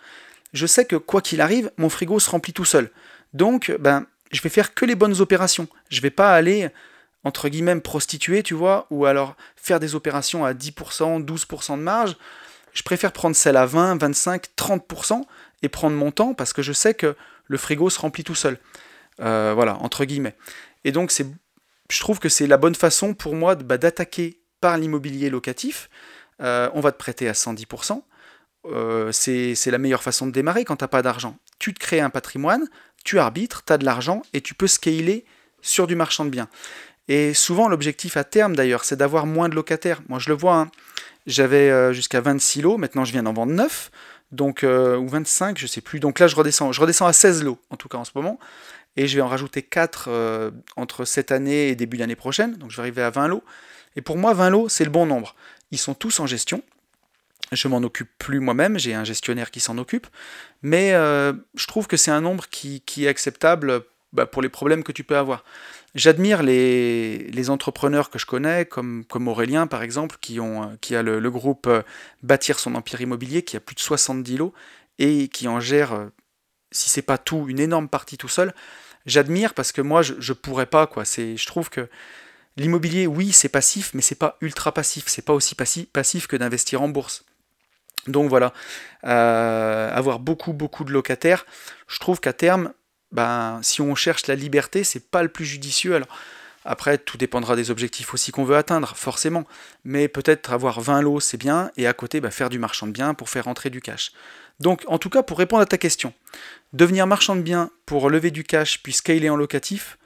[0.53, 2.91] Je sais que quoi qu'il arrive, mon frigo se remplit tout seul.
[3.33, 5.67] Donc, ben, je vais faire que les bonnes opérations.
[5.89, 6.71] Je vais pas aller
[7.25, 12.17] entre guillemets prostituer, tu vois, ou alors faire des opérations à 10%, 12% de marge.
[12.73, 15.23] Je préfère prendre celle à 20, 25, 30%
[15.63, 18.59] et prendre mon temps parce que je sais que le frigo se remplit tout seul.
[19.21, 20.35] Euh, voilà, entre guillemets.
[20.85, 21.27] Et donc, c'est,
[21.91, 25.89] je trouve que c'est la bonne façon pour moi bah, d'attaquer par l'immobilier locatif.
[26.41, 28.03] Euh, on va te prêter à 110%.
[28.65, 31.37] Euh, c'est, c'est la meilleure façon de démarrer quand tu n'as pas d'argent.
[31.59, 32.69] Tu te crées un patrimoine,
[33.05, 35.25] tu arbitres, tu as de l'argent et tu peux scaler
[35.61, 36.49] sur du marchand de biens.
[37.09, 40.01] Et souvent, l'objectif à terme, d'ailleurs, c'est d'avoir moins de locataires.
[40.09, 40.71] Moi, je le vois, hein.
[41.27, 43.91] j'avais jusqu'à 26 lots, maintenant je viens d'en vendre 9,
[44.33, 46.01] donc, euh, ou 25, je sais plus.
[46.01, 48.39] Donc là, je redescends, je redescends à 16 lots, en tout cas en ce moment,
[48.97, 52.71] et je vais en rajouter 4 euh, entre cette année et début d'année prochaine, donc
[52.71, 53.45] je vais arriver à 20 lots.
[53.95, 55.37] Et pour moi, 20 lots, c'est le bon nombre.
[55.71, 56.63] Ils sont tous en gestion.
[57.53, 60.07] Je m'en occupe plus moi-même, j'ai un gestionnaire qui s'en occupe,
[60.63, 63.83] mais je trouve que c'est un nombre qui, est acceptable
[64.15, 65.45] bah, pour les problèmes que tu peux avoir.
[65.95, 70.39] J'admire les, entrepreneurs que je connais, comme, comme Aurélien par exemple, qui,
[70.81, 71.83] qui a le, groupe euh,
[72.23, 74.55] Bâtir son empire immobilier, qui a plus de 70 lots,
[74.99, 76.07] et qui en gère, euh,
[76.71, 78.55] si c'est pas tout, une énorme partie tout seul.
[79.05, 81.05] J'admire parce que moi, je, ne pourrais pas, quoi.
[81.05, 81.89] Je trouve que
[82.57, 85.05] l'immobilier, oui, c'est passif, mais c'est pas ultra passif.
[85.09, 87.25] C'est pas aussi passif que d'investir en bourse.
[88.07, 88.53] Donc voilà,
[89.03, 91.47] avoir beaucoup beaucoup de locataires,
[91.87, 92.73] je trouve qu'à terme,
[93.13, 95.95] ben, si on cherche la liberté, c'est pas le plus judicieux.
[95.95, 96.09] Alors,
[96.65, 99.45] après, tout dépendra des objectifs aussi qu'on veut atteindre, forcément.
[99.85, 102.93] Mais peut-être avoir 20 lots, c'est bien, et à côté, bah, faire du marchand de
[102.93, 104.13] biens pour faire rentrer du cash.
[104.61, 106.13] Donc, en tout cas, pour répondre à ta question,
[106.73, 109.99] devenir marchand de biens pour lever du cash puis scaler en locatif,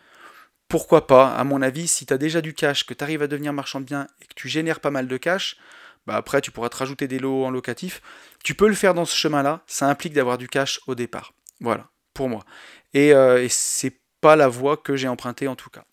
[0.68, 3.28] pourquoi pas À mon avis, si tu as déjà du cash, que tu arrives à
[3.28, 5.56] devenir marchand de biens et que tu génères pas mal de cash,
[6.06, 8.00] bah après, tu pourras te rajouter des lots en locatif.
[8.42, 11.34] Tu peux le faire dans ce chemin-là, ça implique d'avoir du cash au départ.
[11.60, 11.88] Voilà,
[12.24, 12.44] moi.
[12.94, 15.84] Et, euh, et c'est pas la voie que j'ai empruntée en tout cas.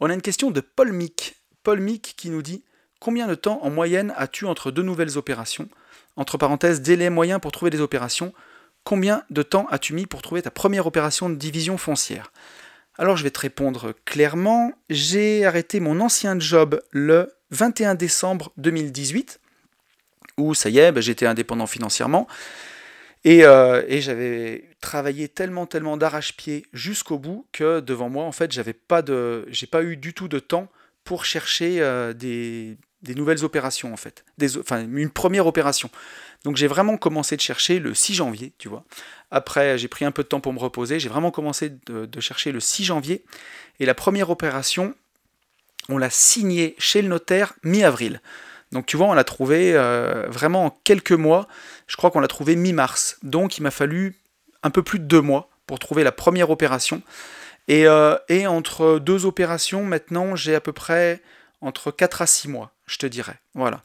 [0.00, 1.36] On a une question de Paul Mick.
[1.62, 2.62] Paul Mick qui nous dit
[3.00, 5.68] Combien de temps en moyenne as-tu entre deux nouvelles opérations?
[6.16, 8.32] Entre parenthèses, délai moyen pour trouver des opérations.
[8.84, 12.32] Combien de temps as-tu mis pour trouver ta première opération de division foncière?
[12.96, 14.72] Alors je vais te répondre clairement.
[14.90, 19.40] J'ai arrêté mon ancien job le 21 décembre 2018,
[20.36, 22.26] où ça y est, ben, j'étais indépendant financièrement.
[23.28, 28.72] Euh, et, j'avais travaillé tellement, tellement d'arrache-pied jusqu'au bout que devant moi, en fait, j'avais
[28.72, 30.68] pas de, j'ai pas eu du tout de temps
[31.04, 32.76] pour chercher euh, des,
[33.16, 34.24] nouvelles opérations, en fait.
[34.38, 35.90] Des, enfin, une première opération.
[36.44, 38.84] Donc j'ai vraiment commencé de chercher le 6 janvier, tu vois.
[39.32, 41.00] Après, j'ai pris un peu de temps pour me reposer.
[41.00, 43.24] J'ai vraiment commencé de, de chercher le 6 janvier.
[43.80, 44.94] Et la première opération,
[45.88, 48.20] on l'a signée chez le notaire mi-avril.
[48.72, 51.48] Donc tu vois, on l'a trouvé euh, vraiment en quelques mois.
[51.86, 53.18] Je crois qu'on l'a trouvé mi-mars.
[53.22, 54.16] Donc il m'a fallu
[54.62, 57.02] un peu plus de deux mois pour trouver la première opération.
[57.68, 58.16] Et, euh,
[58.46, 61.20] entre deux opérations, maintenant, j'ai à peu près
[61.60, 63.38] entre 4 à 6 mois, je te dirais.
[63.54, 63.82] Voilà.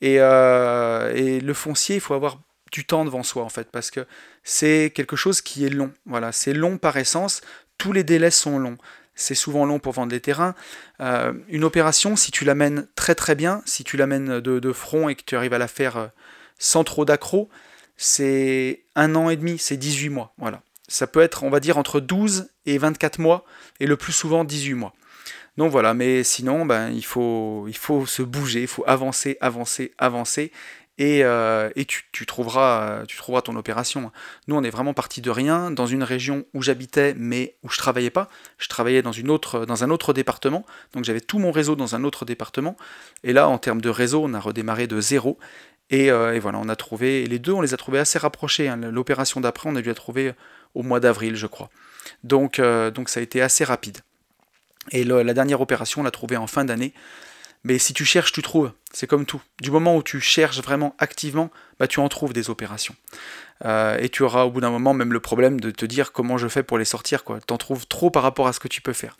[0.00, 2.40] Et, euh, et, le foncier, il faut avoir
[2.72, 4.06] du temps devant soi, en fait, parce que
[4.44, 5.92] c'est quelque chose qui est long.
[6.06, 7.42] Voilà, c'est long par essence.
[7.76, 8.78] Tous les délais sont longs
[9.14, 10.54] c'est souvent long pour vendre des terrains.
[11.00, 15.14] Euh, une opération, si tu l'amènes très très bien, si tu l'amènes de, front et
[15.14, 16.06] que tu arrives à la faire euh,
[16.58, 17.48] sans trop d'accro,
[17.96, 20.34] c'est un an et demi, c'est 18 mois.
[20.38, 20.62] Voilà.
[20.88, 23.44] Ça peut être, on va dire, entre 12 et 24 mois,
[23.80, 24.94] et le plus souvent 18 mois.
[25.58, 29.92] Donc voilà, mais sinon, ben, il, faut, il faut se bouger, il faut avancer, avancer,
[29.98, 30.50] avancer,
[30.98, 33.04] et, euh, tu, trouveras,
[33.44, 34.12] ton opération.
[34.46, 37.78] Nous, on est vraiment parti de rien, dans une région où j'habitais, mais où je
[37.78, 38.28] travaillais pas.
[38.58, 42.76] Je travaillais dans, un autre département, donc j'avais tout mon réseau dans un autre département.
[43.24, 45.38] Et là, en termes de réseau, on a redémarré de zéro.
[45.90, 48.68] Et, euh, voilà, on a trouvé, les deux, on les a trouvés assez rapprochés.
[48.68, 48.76] Hein.
[48.76, 50.32] L'opération d'après, on a dû la trouver
[50.74, 51.70] au mois d'avril, je crois.
[52.22, 53.98] Donc, euh, donc ça a été assez rapide.
[54.90, 56.92] Et la dernière opération, on l'a trouvée en fin d'année.
[57.64, 58.72] Mais si tu cherches, tu trouves.
[58.92, 59.40] C'est comme tout.
[59.60, 62.96] Du moment où tu cherches vraiment activement, bah, tu en trouves des opérations.
[63.64, 66.38] Euh, et tu auras au bout d'un moment même le problème de te dire comment
[66.38, 67.22] je fais pour les sortir.
[67.24, 69.16] Tu en trouves trop par rapport à ce que tu peux faire.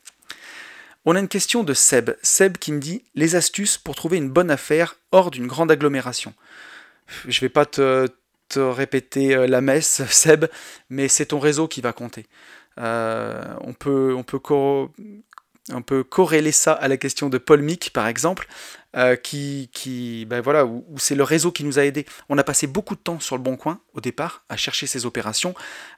[1.05, 2.11] On a une question de Seb.
[2.23, 6.35] Seb qui me dit les astuces pour trouver une bonne affaire hors d'une grande agglomération.
[7.27, 8.09] Je vais pas te,
[8.57, 10.47] répéter euh, la messe, Seb,
[10.91, 12.27] mais c'est ton réseau qui va compter.
[12.79, 14.39] Euh, on peut, on peut
[15.71, 18.49] on peut corréler ça à la question de Paul Mick, par exemple,
[18.97, 22.05] euh, qui, qui ben voilà, où, c'est le réseau qui nous a aidés.
[22.29, 25.07] On a passé beaucoup de temps sur le bon coin au départ, à chercher ces
[25.07, 25.55] opérations,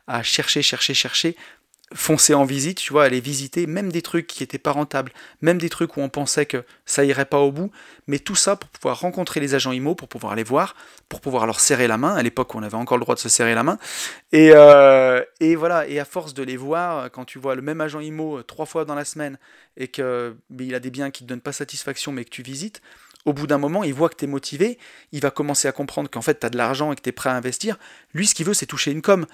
[0.07, 1.37] à chercher, chercher, chercher,
[1.95, 5.59] foncer en visite, tu vois, aller visiter même des trucs qui étaient pas rentables, même
[5.59, 7.71] des trucs où on pensait que ça irait pas au bout,
[8.07, 10.75] mais tout ça pour pouvoir rencontrer les agents IMO, pour pouvoir les voir,
[11.09, 12.15] pour pouvoir leur serrer la main.
[12.15, 13.79] À l'époque, on avait encore le droit de se serrer la main.
[14.33, 17.81] Et, euh, et voilà, et à force de les voir, quand tu vois le même
[17.81, 19.39] agent IMO euh, trois fois dans la semaine
[19.77, 22.83] et qu'il a des biens qui te donnent pas satisfaction mais que tu visites,
[23.25, 24.79] au bout d'un moment, il voit que tu es motivé,
[25.13, 27.13] il va commencer à comprendre qu'en fait, tu as de l'argent et que tu es
[27.13, 27.79] prêt à investir.
[28.13, 29.27] Lui, ce qu'il veut, c'est toucher une com.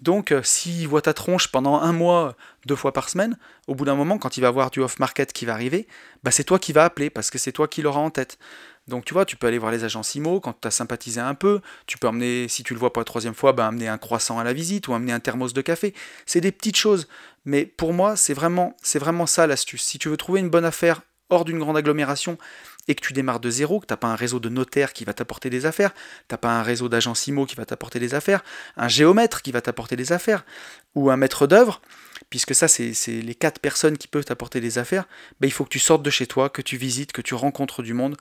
[0.00, 2.36] Donc, euh, s'il voit ta tronche pendant un mois,
[2.66, 3.36] deux fois par semaine,
[3.66, 5.88] au bout d'un moment, quand il va voir du off-market qui va arriver,
[6.22, 8.38] bah, c'est toi qui vas appeler parce que c'est toi qui l'auras en tête.
[8.86, 11.34] Donc, tu vois, tu peux aller voir les agents IMO quand tu as sympathisé un
[11.34, 11.60] peu.
[11.86, 14.38] Tu peux emmener, si tu le vois pour la troisième fois, bah, amener un croissant
[14.38, 15.94] à la visite ou amener un thermos de café.
[16.26, 17.08] C'est des petites choses.
[17.44, 19.82] Mais pour moi, c'est vraiment, c'est vraiment ça l'astuce.
[19.82, 22.38] Si tu veux trouver une bonne affaire hors d'une grande agglomération,
[22.88, 25.04] et que tu démarres de zéro, que tu n'as pas un réseau de notaires qui
[25.04, 28.14] va t'apporter des affaires, tu n'as pas un réseau d'agents IMO qui va t'apporter des
[28.14, 28.42] affaires,
[28.76, 30.44] un géomètre qui va t'apporter des affaires,
[30.94, 31.80] ou un maître d'œuvre,
[32.30, 35.06] puisque ça c'est les quatre personnes qui peuvent t'apporter des affaires,
[35.40, 37.82] ben, il faut que tu sortes de chez toi, que tu visites, que tu rencontres
[37.82, 38.16] du monde.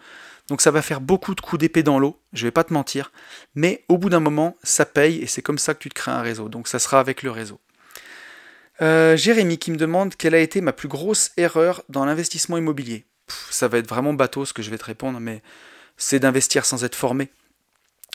[0.49, 3.11] Donc ça va faire beaucoup de coups d'épée dans l'eau, je vais pas te mentir,
[3.55, 6.11] mais au bout d'un moment, ça paye et c'est comme ça que tu te crées
[6.11, 6.49] un réseau.
[6.49, 7.59] Donc ça sera avec le réseau.
[8.81, 13.05] Euh, Jérémy qui me demande quelle a été ma plus grosse erreur dans l'investissement immobilier
[13.49, 15.41] ça va être vraiment bateau ce que je vais te répondre, mais
[15.97, 17.29] c'est d'investir sans être formé.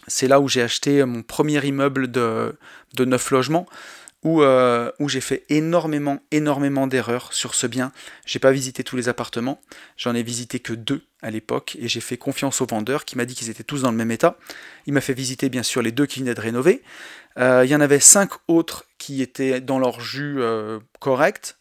[0.08, 2.56] C'est là où j'ai acheté mon premier immeuble de,
[2.94, 3.66] de 9 logements,
[4.24, 7.92] où, euh, où j'ai fait énormément, énormément d'erreurs sur ce bien.
[8.24, 9.60] J'ai pas visité tous les appartements,
[9.96, 13.24] j'en ai visité que deux à l'époque, et j'ai fait confiance au vendeur qui m'a
[13.24, 14.36] dit qu'ils étaient tous dans le même état.
[14.86, 16.82] Il m'a fait visiter bien sûr les deux qui venaient de rénover.
[17.38, 21.56] Euh, il y en avait cinq autres qui étaient dans leur jus euh, correct,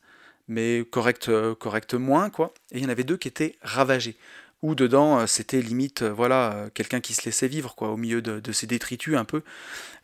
[0.51, 2.53] mais correct, correct moins, quoi.
[2.71, 4.15] Et il y en avait deux qui étaient ravagés
[4.61, 8.51] où dedans c'était limite voilà quelqu'un qui se laissait vivre quoi au milieu de, de
[8.51, 9.41] ces détritus un peu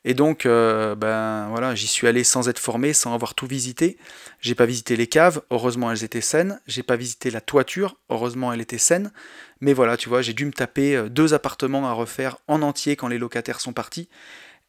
[0.09, 3.97] et donc, euh, ben voilà, j'y suis allé sans être formé, sans avoir tout visité.
[4.39, 6.61] J'ai pas visité les caves, heureusement elles étaient saines.
[6.65, 9.11] J'ai pas visité la toiture, heureusement elle était saine.
[9.59, 12.95] Mais voilà, tu vois, j'ai dû me taper euh, deux appartements à refaire en entier
[12.95, 14.07] quand les locataires sont partis.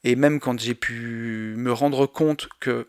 [0.02, 2.88] Et même quand j'ai pu me rendre compte que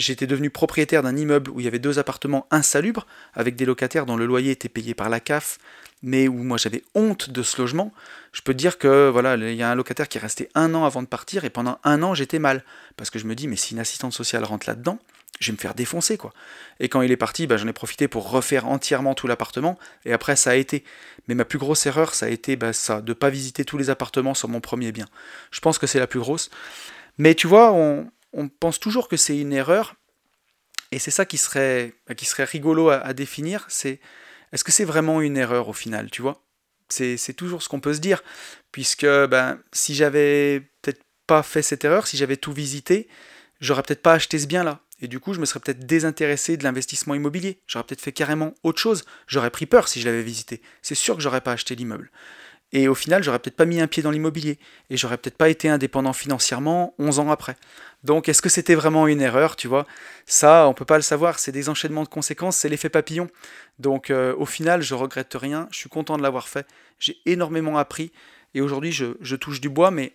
[0.00, 4.06] j'étais devenu propriétaire d'un immeuble où il y avait deux appartements insalubres, avec des locataires
[4.06, 5.58] dont le loyer était payé par la CAF,
[6.02, 7.92] mais où moi j'avais honte de ce logement,
[8.32, 10.84] je peux dire que voilà, il y a un locataire qui est resté un an
[10.84, 12.64] avant de partir et pendant un an j'étais mal
[12.96, 14.98] parce que je me dis mais si une assistante sociale rentre là-dedans,
[15.40, 16.32] je vais me faire défoncer quoi.
[16.80, 20.12] Et quand il est parti, bah, j'en ai profité pour refaire entièrement tout l'appartement et
[20.12, 20.84] après ça a été.
[21.28, 23.90] Mais ma plus grosse erreur, ça a été bah, ça, de pas visiter tous les
[23.90, 25.06] appartements sur mon premier bien.
[25.50, 26.50] Je pense que c'est la plus grosse.
[27.18, 28.10] Mais tu vois, on,
[28.48, 29.94] pense toujours que c'est une erreur
[30.92, 34.00] et c'est ça qui serait, qui serait rigolo à définir, c'est
[34.52, 36.42] est-ce que c'est vraiment une erreur au final, tu vois?
[36.88, 38.22] C'est toujours ce qu'on peut se dire,
[38.72, 43.08] puisque ben, si j'avais peut-être pas fait cette erreur, si j'avais tout visité,
[43.60, 44.80] j'aurais peut-être pas acheté ce bien-là.
[45.00, 47.62] Et du coup, je me serais peut-être désintéressé de l'investissement immobilier.
[47.66, 49.04] J'aurais peut-être fait carrément autre chose.
[49.28, 50.60] J'aurais pris peur si je l'avais visité.
[50.82, 52.10] C'est sûr que j'aurais pas acheté l'immeuble.
[52.72, 54.58] Et au final, j'aurais peut-être pas mis un pied dans l'immobilier.
[54.90, 57.56] Et j'aurais peut-être pas été indépendant financièrement 11 ans après.
[58.04, 59.86] Donc, est-ce que c'était vraiment une erreur, tu vois?
[60.26, 61.38] Ça, on peut pas le savoir.
[61.38, 63.28] C'est des enchaînements de conséquences, c'est l'effet papillon.
[63.78, 65.68] Donc, euh, au final, je regrette rien.
[65.72, 66.66] Je suis content de l'avoir fait.
[66.98, 68.12] J'ai énormément appris.
[68.54, 69.90] Et aujourd'hui, je, je touche du bois.
[69.90, 70.14] Mais,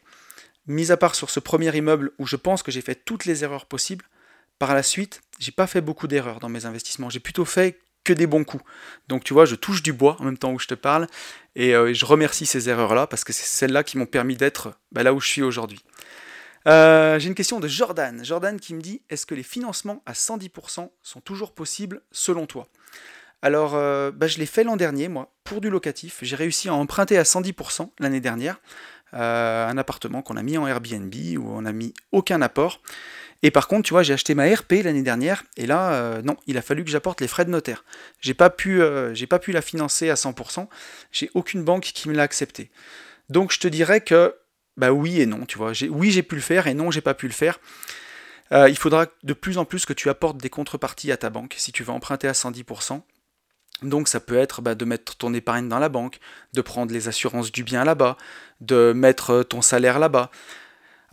[0.68, 3.44] mis à part sur ce premier immeuble où je pense que j'ai fait toutes les
[3.44, 4.06] erreurs possibles,
[4.60, 7.10] par la suite, j'ai pas fait beaucoup d'erreurs dans mes investissements.
[7.10, 8.64] J'ai plutôt fait que des bons coups.
[9.10, 11.08] Donc tu vois, je touche du bois en même temps où je te parle,
[11.56, 15.04] et euh, je remercie ces erreurs-là, parce que c'est celles-là qui m'ont permis d'être bah,
[15.04, 15.84] là où je suis aujourd'hui.
[16.68, 18.24] Euh, j'ai une question de Jordan.
[18.24, 22.68] Jordan qui me dit, est-ce que les financements à 110% sont toujours possibles selon toi?
[23.42, 26.20] Alors, euh, bah, je l'ai fait l'an dernier, moi, pour du locatif.
[26.22, 28.60] J'ai réussi à emprunter à 110% l'année dernière.
[29.14, 32.82] un appartement qu'on a mis en Airbnb où on n'a mis aucun apport.
[33.44, 36.38] Et par contre, tu vois, j'ai acheté ma RP l'année dernière, et là, euh, non,
[36.48, 37.84] il a fallu que j'apporte les frais de notaire.
[38.22, 40.68] J'ai pas pu, euh, pas pu la financer à 100%.
[41.12, 42.72] J'ai aucune banque qui me l'a accepté.
[43.30, 44.36] Donc, je te dirais que,
[44.78, 45.74] bah oui et non, tu vois.
[45.90, 47.60] Oui, j'ai pu le faire, et non, j'ai pas pu le faire.
[48.52, 51.56] Euh, il faudra de plus en plus que tu apportes des contreparties à ta banque
[51.58, 53.02] si tu veux emprunter à 110%.
[53.82, 56.20] Donc ça peut être bah, de mettre ton épargne dans la banque,
[56.54, 58.18] de prendre les assurances du bien là-bas,
[58.62, 60.32] de mettre ton salaire là-bas.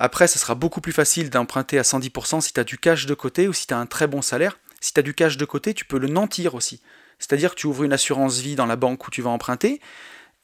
[0.04, 3.14] Après, ce sera beaucoup plus facile d'emprunter à 110% si tu as du cash de
[3.14, 4.58] côté ou si tu as un très bon salaire.
[4.80, 6.80] Si tu as du cash de côté, tu peux le nantir aussi.
[7.20, 9.80] C'est-à-dire que tu ouvres une assurance vie dans la banque où tu vas emprunter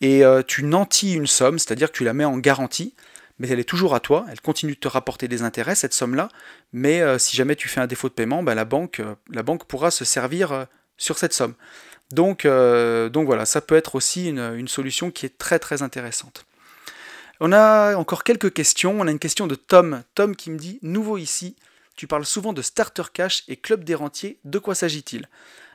[0.00, 2.94] et euh, tu nantis une somme, c'est-à-dire que tu la mets en garantie,
[3.40, 6.28] mais elle est toujours à toi, elle continue de te rapporter des intérêts, cette somme-là,
[6.72, 9.64] mais euh, si jamais tu fais un défaut de paiement, la, banque, euh, la banque
[9.64, 11.54] pourra se servir sur cette somme.
[12.12, 16.46] Donc, donc voilà, ça peut être aussi une solution qui est très très intéressante.
[17.40, 19.00] On a encore quelques questions.
[19.00, 20.02] On a une question de Tom.
[20.14, 21.56] Tom qui me dit Nouveau ici,
[21.96, 24.38] tu parles souvent de Starter Cash et Club des Rentiers.
[24.44, 25.28] De quoi s'agit-il?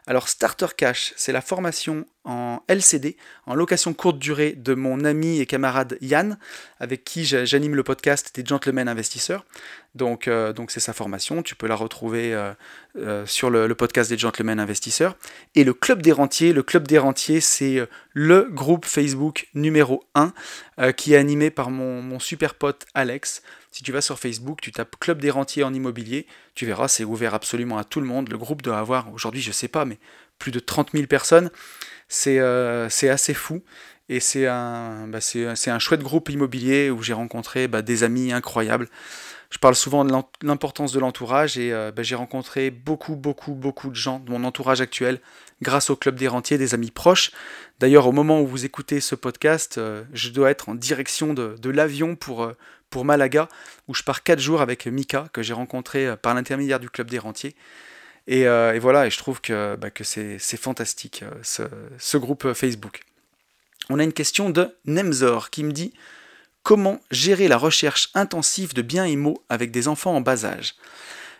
[0.06, 5.40] Alors Starter Cash, c'est la formation en LCD, en location courte durée de mon ami
[5.40, 6.38] et camarade Yann,
[6.80, 9.46] avec qui j'anime le podcast des Gentlemen Investisseurs.
[9.96, 12.54] Donc euh, donc c'est sa formation, tu peux la retrouver euh,
[12.98, 15.16] euh, sur le, podcast des Gentlemen Investisseurs.
[15.56, 20.34] Et le Club des Rentiers, le Club des Rentiers, c'est le groupe Facebook numéro 1
[20.98, 23.42] qui est animé par mon, mon super pote Alex.
[23.74, 27.04] Si tu vas sur Facebook, tu tapes Club des rentiers en immobilier, tu verras, c'est
[27.04, 28.30] ouvert absolument à tout le monde.
[28.30, 29.98] Le groupe doit avoir, aujourd'hui, je sais pas, mais
[30.38, 31.50] plus de 30 000 personnes.
[32.08, 33.64] C'est euh, assez fou.
[34.10, 38.90] Et c'est un, bah, un chouette groupe immobilier où j'ai rencontré bah, des amis incroyables.
[39.50, 40.14] Je parle souvent de
[40.44, 44.44] l'importance de l'entourage et euh, bah, j'ai rencontré beaucoup, beaucoup, beaucoup de gens de mon
[44.44, 45.20] entourage actuel
[45.64, 47.32] grâce au Club des Rentiers, des amis proches.
[47.80, 51.56] D'ailleurs, au moment où vous écoutez ce podcast, euh, je dois être en direction de,
[51.60, 52.52] de l'avion pour,
[52.94, 53.50] pour Malaga,
[53.88, 57.10] où je pars 4 jours avec Mika, que j'ai rencontré euh, par l'intermédiaire du Club
[57.10, 57.56] des Rentiers.
[58.28, 61.24] Et, euh, voilà, et je trouve que, bah, c'est fantastique,
[61.60, 61.66] euh,
[61.98, 63.02] ce, groupe Facebook.
[63.90, 65.92] On a une question de Nemzor qui me dit
[66.62, 70.76] Comment gérer la recherche intensive de biens immo avec des enfants en bas âge?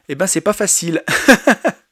[0.10, 1.04] Eh ben, c'est pas facile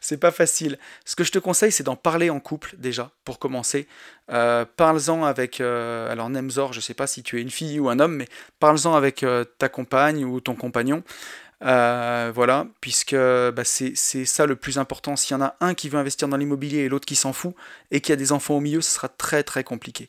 [0.00, 0.78] c'est pas facile.
[1.04, 3.86] Ce que je te conseille, c'est d'en parler en couple déjà, pour commencer.
[4.30, 7.88] Euh, parle-en avec, euh, alors Nemzor, je sais pas si tu es une fille ou
[7.88, 8.28] un homme, mais
[8.58, 11.02] parle-en avec euh, ta compagne ou ton compagnon.
[11.62, 15.16] Euh, voilà, puisque bah, c'est ça le plus important.
[15.16, 17.54] S'il y en a un qui veut investir dans l'immobilier et l'autre qui s'en fout,
[17.90, 20.08] et qui a des enfants au milieu, ce sera très très compliqué.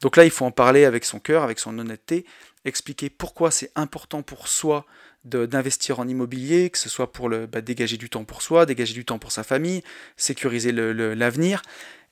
[0.00, 2.24] Donc là, il faut en parler avec son cœur, avec son honnêteté,
[2.64, 4.86] expliquer pourquoi c'est important pour soi
[5.24, 8.94] d'investir en immobilier, que ce soit pour le, bah, dégager du temps pour soi, dégager
[8.94, 9.82] du temps pour sa famille,
[10.16, 11.62] sécuriser l'avenir,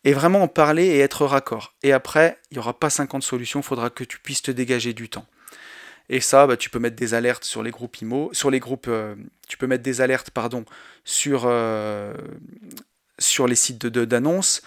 [0.05, 1.75] et vraiment en parler et être raccord.
[1.83, 4.93] Et après, il n'y aura pas 50 solutions, il faudra que tu puisses te dégager
[4.93, 5.27] du temps.
[6.09, 8.87] Et ça, bah, tu peux mettre des alertes sur les groupes IMO, sur les groupes,
[8.89, 9.17] euh,
[9.49, 10.65] tu peux mettre des alertes, pardon,
[11.05, 12.15] sur, euh,
[13.19, 14.63] sur les sites d'annonces.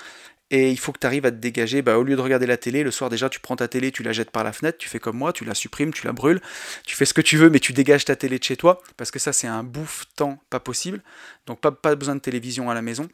[0.51, 1.81] Et il faut que tu arrives à te dégager.
[1.81, 4.03] Bah, au lieu de regarder la télé, le soir déjà, tu prends ta télé, tu
[4.03, 6.41] la jettes par la fenêtre, tu fais comme moi, tu la supprimes, tu la brûles,
[6.85, 9.11] tu fais ce que tu veux, mais tu dégages ta télé de chez toi, parce
[9.11, 11.01] que ça, c'est un bouffe-temps pas possible.
[11.45, 13.07] Donc, pas, besoin de télévision à la maison.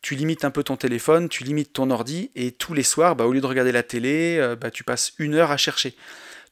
[0.00, 3.26] Tu limites un peu ton téléphone, tu limites ton ordi, et tous les soirs, bah,
[3.26, 5.94] au lieu de regarder la télé, euh, bah, tu passes une heure à chercher.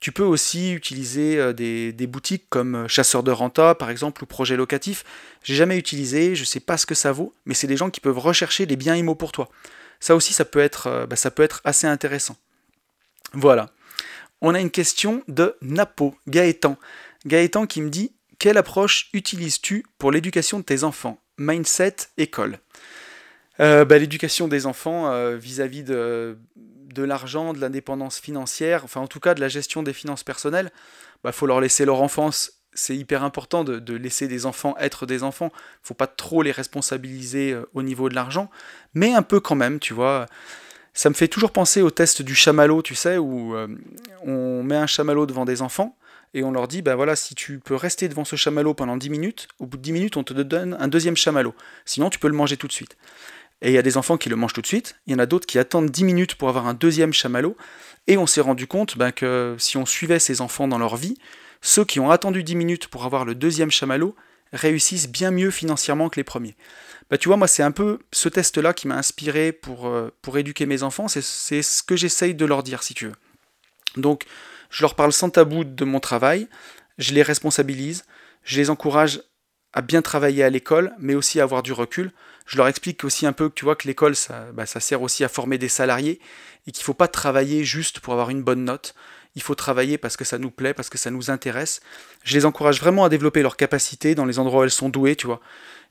[0.01, 4.27] Tu peux aussi utiliser euh, des, boutiques comme euh, Chasseur de Renta, par exemple, ou
[4.27, 5.05] Projet Locatif.
[5.45, 7.91] J'ai jamais utilisé, je ne sais pas ce que ça vaut, mais c'est des gens
[7.91, 9.51] qui peuvent rechercher les biens IMO pour toi.
[10.01, 12.37] Ça aussi, ça peut être, euh, bah, ça peut être assez intéressant.
[13.33, 13.71] Voilà.
[14.41, 16.79] On a une question de Napo, Gaëtan.
[17.27, 21.23] Gaëtan qui me dit Quelle approche utilises-tu pour l'éducation de tes enfants?
[21.39, 22.59] Mindset, école.
[23.59, 26.39] Bah, l'éducation des enfants vis-à-vis de,
[26.95, 30.71] de l'argent, de l'indépendance financière, enfin en tout cas de la gestion des finances personnelles,
[30.73, 32.60] il bah, faut leur laisser leur enfance.
[32.73, 35.51] C'est hyper important de, laisser des enfants être des enfants.
[35.55, 38.51] Il faut pas trop les responsabiliser euh, au niveau de l'argent,
[38.95, 40.27] mais un peu quand même, tu vois.
[40.95, 43.69] Ça me fait toujours penser au test du chamallow, tu sais, où euh,
[44.23, 45.97] on met un chamallow devant des enfants
[46.35, 49.11] et on leur dit, ben voilà, si tu peux rester devant ce chamallow pendant 10
[49.11, 51.55] minutes, au bout de 10 minutes, on te donne un deuxième chamallow.
[51.85, 52.97] Sinon, tu peux le manger tout de suite.
[53.63, 55.19] Et il y a des enfants qui le mangent tout de suite, il y en
[55.19, 57.57] a d'autres qui attendent 10 minutes pour avoir un deuxième chamallow,
[58.07, 61.19] et on s'est rendu compte ben, que si on suivait ces enfants dans leur vie,
[61.61, 64.15] ceux qui ont attendu 10 minutes pour avoir le deuxième chamallow
[64.53, 66.57] réussissent bien mieux financièrement que les premiers.
[67.11, 70.67] Bah, tu vois, moi, c'est un peu ce test-là qui m'a inspiré pour, euh, éduquer
[70.67, 73.15] mes enfants, c'est ce que j'essaye de leur dire, si tu veux.
[73.97, 74.25] Donc,
[74.71, 76.49] je leur parle sans tabou de mon travail,
[76.99, 78.05] je les responsabilise,
[78.45, 79.23] je les encourage
[79.73, 82.13] à bien travailler à l'école, mais aussi à avoir du recul.
[82.47, 85.03] Je leur explique aussi un peu que tu vois que l'école, ça, bah, ça sert
[85.03, 86.21] aussi à former des salariés
[86.67, 88.95] et qu'il ne faut pas travailler juste pour avoir une bonne note.
[89.35, 91.81] Il faut travailler parce que ça nous plaît, parce que ça nous intéresse.
[92.25, 95.17] Je les encourage vraiment à développer leurs capacités dans les endroits où elles sont douées,
[95.17, 95.41] tu vois.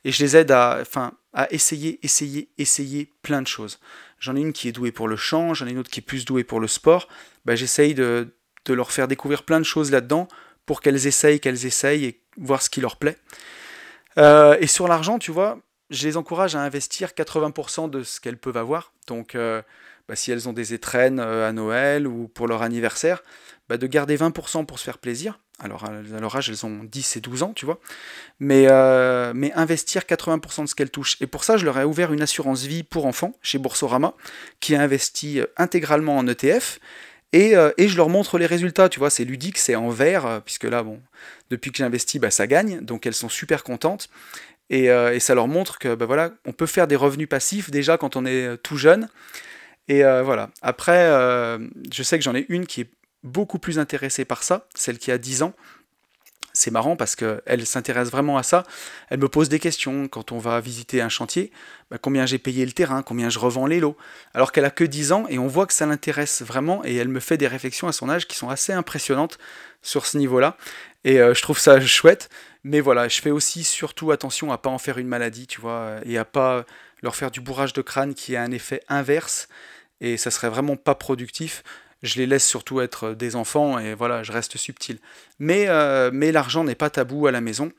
[0.03, 0.83] Et je les aide à,
[1.51, 3.79] essayer, essayer, essayer plein de choses.
[4.19, 6.03] J'en ai une qui est douée pour le chant, j'en ai une autre qui est
[6.03, 7.07] plus douée pour le sport.
[7.45, 8.33] Bah, J'essaye de,
[8.65, 10.27] de leur faire découvrir plein de choses là-dedans
[10.65, 13.17] pour qu'elles essayent, qu'elles essayent et voir ce qui leur plaît.
[14.17, 15.59] Euh, et sur l'argent, tu vois,
[15.89, 18.93] je les encourage à investir 80% de ce qu'elles peuvent avoir.
[19.07, 19.61] Donc, euh,
[20.09, 23.23] bah, si elles ont des étrennes euh, à Noël ou pour leur anniversaire,
[23.69, 25.39] bah, de garder 20% pour se faire plaisir.
[25.61, 27.79] Alors, à leur âge, elles ont 10 et 12 ans, tu vois.
[28.39, 28.67] Mais,
[29.33, 31.17] mais investir 80% de ce qu'elles touchent.
[31.19, 34.13] Et pour ça, je leur ai ouvert une assurance vie pour enfants chez Boursorama,
[34.61, 36.79] qui a investi intégralement en ETF.
[37.33, 40.63] Et, et, je leur montre les résultats, tu vois, c'est ludique, c'est en vert, puisque
[40.63, 41.01] là, bon,
[41.49, 44.09] depuis que j'investis, bah, ça gagne, donc elles sont super contentes.
[44.69, 47.97] Et, euh, ça leur montre que bah, voilà, on peut faire des revenus passifs déjà
[47.97, 49.09] quand on est euh, tout jeune.
[49.89, 50.51] Et euh, voilà.
[50.61, 51.09] Après,
[51.91, 52.89] je sais que j'en ai une qui est
[53.23, 55.53] beaucoup plus intéressée par ça, celle qui a 10 ans.
[56.53, 58.63] C'est marrant parce qu'elle s'intéresse vraiment à ça.
[59.09, 61.51] Elle me pose des questions quand on va visiter un chantier.
[61.91, 63.95] Bah, combien j'ai payé le terrain, combien je revends les lots.
[64.33, 67.07] Alors qu'elle a que 10 ans et on voit que ça l'intéresse vraiment et elle
[67.07, 69.37] me fait des réflexions à son âge qui sont assez impressionnantes
[69.81, 70.57] sur ce niveau-là.
[71.03, 72.29] Et euh, je trouve ça chouette.
[72.63, 75.95] Mais voilà, je fais aussi surtout attention à pas en faire une maladie, tu vois,
[76.03, 76.65] et à pas
[77.01, 79.47] leur faire du bourrage de crâne qui a un effet inverse.
[80.01, 81.63] Et ça serait vraiment pas productif.
[82.01, 84.99] Je les laisse surtout être des enfants et voilà, je reste subtil.
[85.37, 87.71] Mais, euh, mais l'argent n'est pas tabou à la maison.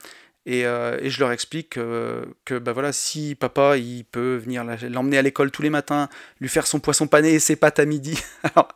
[0.47, 4.65] Et, euh, et, je leur explique que, que bah voilà, si papa il peut venir
[4.89, 6.09] l'emmener à l'école tous les matins,
[6.41, 8.69] lui faire son poisson pané et ses pâtes à midi, alors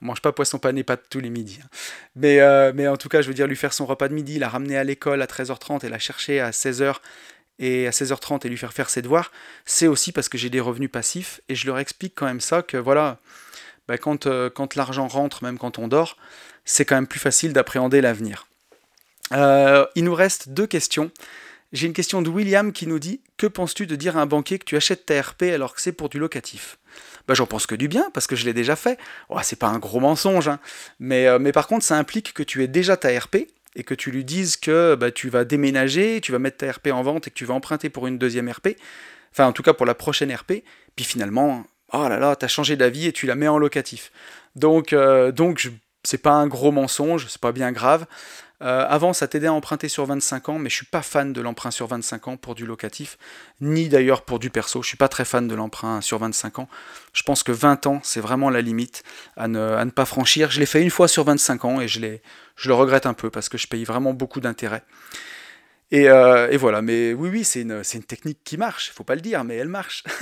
[0.00, 1.58] on mange pas poisson pané pas tous les midis.
[1.62, 1.68] Hein.
[2.14, 4.38] Mais, euh, mais en tout cas, je veux dire, lui faire son repas de midi,
[4.38, 6.96] la ramener à l'école à 13h30 et la chercher à 16h
[7.58, 9.32] et à 16h30 et lui faire faire ses devoirs,
[9.64, 12.62] c'est aussi parce que j'ai des revenus passifs et je leur explique quand même ça
[12.62, 13.18] que voilà,
[13.88, 16.16] bah, quand, euh, quand l'argent rentre, même quand on dort,
[16.64, 18.46] c'est quand même plus facile d'appréhender l'avenir.
[19.32, 21.10] Euh, il nous reste deux questions.
[21.72, 24.58] J'ai une question de William qui nous dit Que penses-tu de dire à un banquier
[24.58, 26.78] que tu achètes ta RP alors que c'est pour du locatif?
[27.26, 28.98] Bah, J'en pense que du bien parce que je l'ai déjà fait.
[29.28, 30.60] Oh, c'est pas un gros mensonge, hein.
[31.00, 33.94] mais, euh, mais par contre, ça implique que tu aies déjà ta RP et que
[33.94, 37.28] tu lui dises que bah, tu vas déménager, tu vas mettre ta RP en vente
[37.28, 38.70] et que tu vas emprunter pour une deuxième RP.
[39.32, 40.64] Enfin, en tout cas pour la prochaine RP.
[40.96, 44.10] Puis finalement, oh là là, t'as changé d'avis et tu la mets en locatif.
[44.56, 45.70] Donc, euh, donc
[46.02, 48.06] c'est pas un gros mensonge, c'est pas bien grave.
[48.62, 51.40] Euh, avant, ça t'aidait à emprunter sur 25 ans, mais je suis pas fan de
[51.42, 53.18] l'emprunt sur 25 ans pour du locatif,
[53.60, 54.82] ni d'ailleurs pour du perso.
[54.82, 56.68] Je suis pas très fan de l'emprunt sur 25 ans.
[57.12, 59.02] Je pense que 20 ans, c'est vraiment la limite
[59.36, 60.50] à ne, pas franchir.
[60.50, 62.00] Je l'ai fait une fois sur 25 ans et je,
[62.56, 64.82] je le regrette un peu parce que je paye vraiment beaucoup d'intérêts.
[65.92, 69.20] Et, euh, et, voilà, mais oui, oui, c'est une, technique qui marche, faut pas le
[69.20, 70.04] dire, mais elle marche.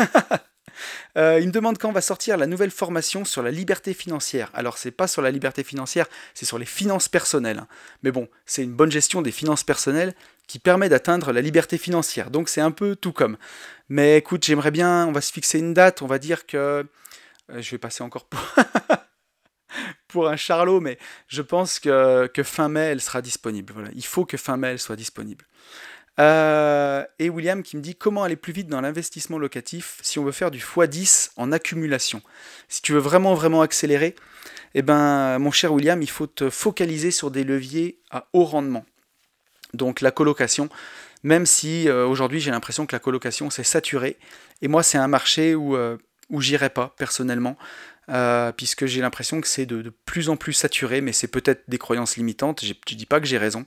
[1.17, 4.51] Euh, il me demande quand va sortir la nouvelle formation sur la liberté financière.
[4.55, 7.63] Alors c'est pas sur la liberté financière, c'est sur les finances personnelles.
[8.03, 10.15] Mais bon, c'est une bonne gestion des finances personnelles
[10.49, 12.31] qui permet d'atteindre la liberté financière.
[12.31, 13.37] Donc c'est un peu tout comme.
[13.89, 16.57] Mais écoute, j'aimerais bien, on va se fixer une date, on va dire que...
[16.57, 18.41] Euh, je vais passer encore pour...
[20.15, 20.97] pour un charlot, mais
[21.27, 23.73] je pense que, fin mai, elle sera disponible.
[23.75, 23.89] Voilà.
[23.97, 25.45] Il faut que fin mai, elle soit disponible.
[26.21, 30.25] Euh, et William qui me dit comment aller plus vite dans l'investissement locatif si on
[30.25, 32.23] veut faire du x10 en accumulation?
[32.69, 34.15] Si tu veux vraiment vraiment accélérer,
[34.75, 38.85] eh ben mon cher William, il faut te focaliser sur des leviers à haut rendement.
[39.73, 40.69] Donc la colocation,
[41.25, 44.17] même si euh, aujourd'hui j'ai l'impression que la colocation s'est saturée,
[44.63, 45.97] et moi c'est un marché où, euh,
[46.31, 47.57] où j'irai pas personnellement.
[48.57, 52.17] Puisque j'ai l'impression que c'est de, plus en plus saturé, mais c'est peut-être des croyances
[52.17, 53.67] limitantes, je ne dis pas que j'ai raison,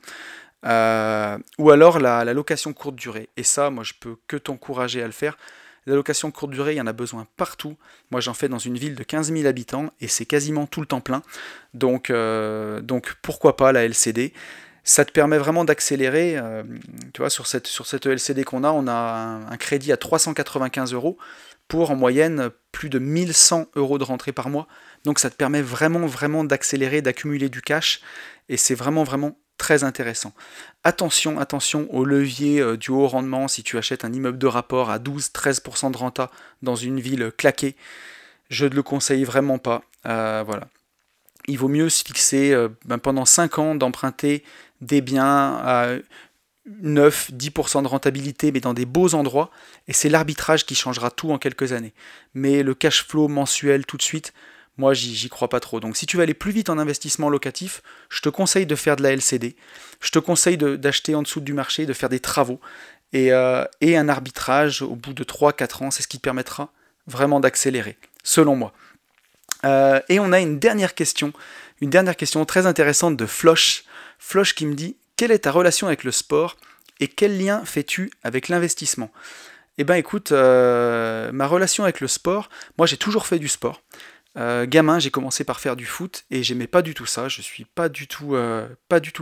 [0.65, 3.29] euh, ou alors la, location courte durée.
[3.37, 5.37] Et ça, moi, je peux que t'encourager à le faire.
[5.85, 7.77] La location courte durée, il y en a besoin partout.
[8.11, 10.87] Moi, j'en fais dans une ville de 15 000 habitants et c'est quasiment tout le
[10.87, 11.21] temps plein.
[11.73, 12.81] Donc, euh,
[13.21, 14.33] pourquoi pas la LCD
[14.87, 16.37] ça te permet vraiment d'accélérer.
[16.37, 16.63] Euh,
[17.13, 20.93] tu vois, sur cette, sur cette LCD qu'on a, on a un, crédit à 395
[20.93, 21.17] euros
[21.67, 24.67] pour en moyenne plus de 1100 euros de rentrée par mois.
[25.03, 28.01] Donc ça te permet vraiment, vraiment d'accélérer, d'accumuler du cash.
[28.49, 30.33] Et c'est vraiment, vraiment très intéressant.
[30.83, 34.89] Attention, attention au levier euh, du haut rendement si tu achètes un immeuble de rapport
[34.89, 37.75] à 12-13% de renta dans une ville claquée.
[38.49, 39.83] Je ne le conseille vraiment pas.
[40.05, 40.67] Euh, voilà.
[41.47, 44.43] Il vaut mieux se fixer euh, ben, pendant 5 ans d'emprunter
[44.81, 45.99] des biens
[46.83, 49.49] 9-10% de rentabilité, mais dans des beaux endroits,
[49.87, 51.93] et c'est l'arbitrage qui changera tout en quelques années.
[52.33, 54.33] Mais le cash flow mensuel tout de suite,
[54.77, 55.79] moi, j'y crois pas trop.
[55.79, 58.95] Donc, si tu veux aller plus vite en investissement locatif, je te conseille de faire
[58.95, 59.55] de la LCD.
[60.01, 62.59] Je te conseille d'acheter en dessous du marché, de faire des travaux
[63.11, 65.91] et, euh, un arbitrage au bout de 3-4 ans.
[65.91, 66.71] C'est ce qui te permettra
[67.07, 68.71] vraiment d'accélérer, selon moi.
[69.65, 71.33] Euh, et on a une dernière question,
[71.81, 73.83] une dernière question très intéressante de Floche.
[74.19, 76.55] Floche qui me dit Quelle est ta relation avec le sport
[76.99, 79.11] et quel lien fais-tu avec l'investissement?
[79.79, 83.81] Eh bien, écoute, euh, ma relation avec le sport, moi j'ai toujours fait du sport.
[84.37, 87.29] Euh, gamin, j'ai commencé par faire du foot et j'aimais pas du tout ça.
[87.29, 88.67] Je suis pas du tout, euh,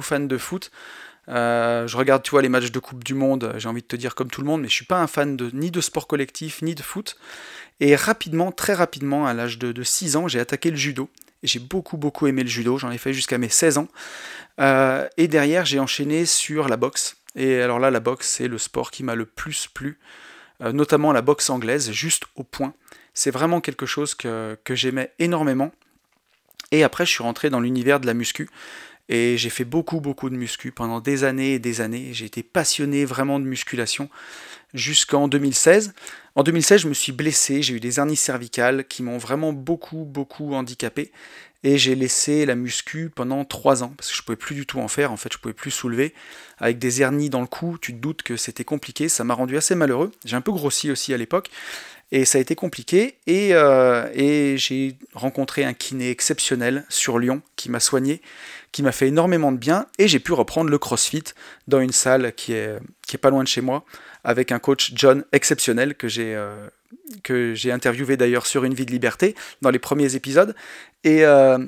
[0.02, 0.70] fan de foot.
[1.30, 3.54] Je regarde, tu vois, les matchs de Coupe du Monde.
[3.58, 5.38] J'ai envie de te dire comme tout le monde, mais je suis pas un fan
[5.38, 7.18] de ni de sport collectif ni de foot.
[7.80, 11.10] Et rapidement, très rapidement, à l'âge de, 6 ans, j'ai attaqué le judo.
[11.46, 12.78] J'ai beaucoup beaucoup aimé le judo.
[12.78, 13.88] J'en ai fait jusqu'à mes 16 ans.
[14.60, 17.18] et derrière, j'ai enchaîné sur la boxe.
[17.36, 20.00] Et alors là, la boxe, c'est le sport qui m'a le plus plu,
[20.62, 22.74] notamment la boxe anglaise, juste au point.
[23.14, 25.72] C'est vraiment quelque chose que, j'aimais énormément.
[26.72, 28.50] Et après, je suis rentré dans l'univers de la muscu.
[29.08, 32.10] Et j'ai fait beaucoup, beaucoup de muscu pendant des années et des années.
[32.12, 34.10] J'ai été passionné vraiment de musculation
[34.74, 35.94] jusqu'en 2016.
[36.36, 40.04] En 2016, je me suis blessé, j'ai eu des hernies cervicales qui m'ont vraiment beaucoup,
[40.06, 41.12] beaucoup handicapé.
[41.64, 44.68] Et j'ai laissé la muscu pendant 3 ans, parce que je ne pouvais plus du
[44.68, 46.14] tout en faire, en fait je ne pouvais plus soulever.
[46.60, 49.58] Avec des hernies dans le cou, tu te doutes que c'était compliqué, ça m'a rendu
[49.58, 50.12] assez malheureux.
[50.26, 51.50] J'ai un peu grossi aussi à l'époque.
[52.12, 53.18] Et ça a été compliqué.
[53.28, 58.22] Euh, et, j'ai rencontré un kiné exceptionnel sur Lyon qui m'a soigné,
[58.72, 59.88] qui m'a fait énormément de bien.
[59.98, 61.24] Et j'ai pu reprendre le CrossFit
[61.68, 63.86] dans une salle qui est, qui est pas loin de chez moi,
[64.26, 66.68] avec un coach John exceptionnel que j'ai euh,
[67.24, 70.56] que j'ai interviewé d'ailleurs sur Une vie de liberté dans les premiers épisodes.
[71.04, 71.60] Et, euh,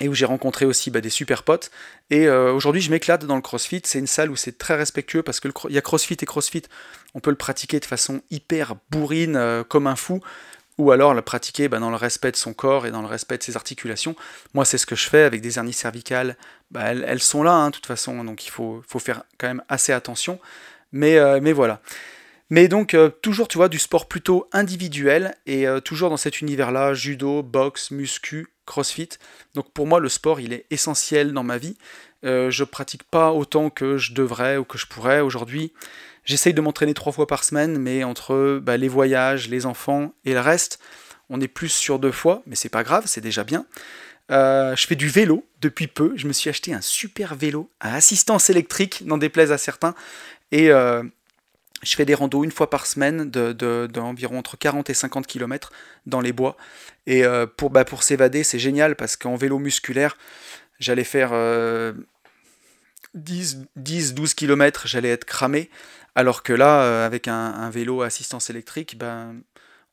[0.00, 1.72] et où j'ai rencontré aussi bah, des super potes.
[2.10, 3.82] Et euh, aujourd'hui, je m'éclate dans le CrossFit.
[3.84, 6.62] C'est une salle où c'est très respectueux parce qu'il y a CrossFit et CrossFit.
[7.14, 10.20] On peut le pratiquer de façon hyper bourrine, comme un fou,
[10.76, 13.38] ou alors le pratiquer bah, dans le respect de son corps et dans le respect
[13.38, 14.14] de ses articulations.
[14.54, 16.36] Moi, c'est ce que je fais avec des hernies cervicales.
[16.70, 19.62] Bah, elles, sont là, hein, de toute façon, donc il faut, faut, faire quand même
[19.68, 20.38] assez attention.
[20.92, 21.80] Mais, euh, mais voilà.
[22.50, 27.42] Mais donc, toujours, tu vois, du sport plutôt individuel et toujours dans cet univers-là, judo,
[27.42, 29.08] boxe, muscu, CrossFit.
[29.54, 31.76] Donc pour moi, le sport, il est essentiel dans ma vie.
[32.24, 35.72] Euh, je pratique pas autant que je devrais ou que je pourrais aujourd'hui.
[36.24, 40.34] J'essaye de m'entraîner trois fois par semaine, mais entre bah, les voyages, les enfants et
[40.34, 40.78] le reste,
[41.30, 43.66] on est plus sur deux fois, mais c'est pas grave, c'est déjà bien.
[44.30, 46.12] Euh, je fais du vélo depuis peu.
[46.16, 49.94] Je me suis acheté un super vélo à assistance électrique, n'en déplaise à certains.
[50.52, 51.02] Et, euh,
[51.82, 55.72] Je fais des randos une fois par semaine d'environ de, entre 40 et 50 km
[56.06, 56.56] dans les bois.
[57.06, 60.16] Et euh, pour, bah, pour s'évader, c'est génial parce qu'en vélo musculaire,
[60.80, 61.32] j'allais faire
[63.16, 65.70] 10-12 km, j'allais être cramé.
[66.14, 69.40] Alors que là, euh, avec un, vélo à assistance électrique, ben,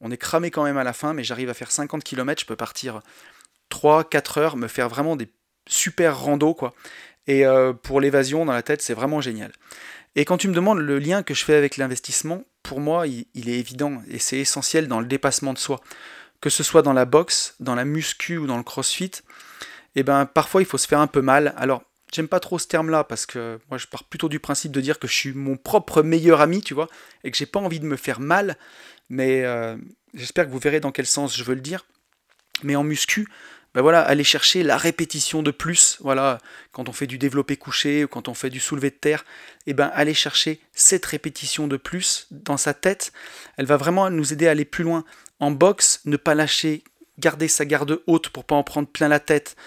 [0.01, 2.45] on est cramé quand même à la fin, mais j'arrive à faire 50 km, je
[2.45, 3.01] peux partir
[3.69, 5.29] 3-4 heures, me faire vraiment des
[5.67, 6.73] super randos, quoi.
[7.27, 9.51] Et euh, pour l'évasion dans la tête, c'est vraiment génial.
[10.15, 13.49] Et quand tu me demandes le lien que je fais avec l'investissement, pour moi, il,
[13.49, 15.81] est évident et c'est essentiel dans le dépassement de soi.
[16.41, 19.11] Que ce soit dans la boxe, dans la muscu ou dans le crossfit,
[19.95, 21.53] eh ben parfois il faut se faire un peu mal.
[21.57, 24.81] Alors, j'aime pas trop ce terme-là parce que moi je pars plutôt du principe de
[24.81, 26.89] dire que je suis mon propre meilleur ami, tu vois,
[27.23, 28.57] et que j'ai pas envie de me faire mal.
[29.09, 29.77] Mais euh,
[30.13, 31.85] j'espère que vous verrez dans quel sens je veux le dire.
[32.63, 33.27] Mais en muscu,
[33.75, 36.37] ben voilà, aller chercher la répétition de plus, voilà,
[36.71, 39.25] quand on fait du développé couché ou quand on fait du soulevé de terre,
[39.67, 43.11] et eh ben aller chercher cette répétition de plus dans sa tête,
[43.57, 45.03] elle va vraiment nous aider à aller plus loin.
[45.41, 46.85] En boxe, ne pas lâcher,
[47.19, 49.57] garder sa garde haute pour pas en prendre plein la tête,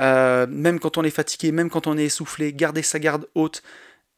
[0.00, 3.62] euh, même quand on est fatigué, même quand on est essoufflé, garder sa garde haute,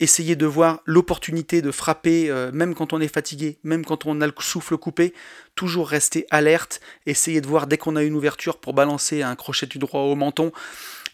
[0.01, 4.21] essayer de voir l'opportunité de frapper, euh, même quand on est fatigué, même quand on
[4.23, 5.15] a le souffle coupé,
[5.55, 9.67] toujours rester alerte, essayer de voir dès qu'on a une ouverture pour balancer un crochet
[9.67, 10.53] du droit au menton.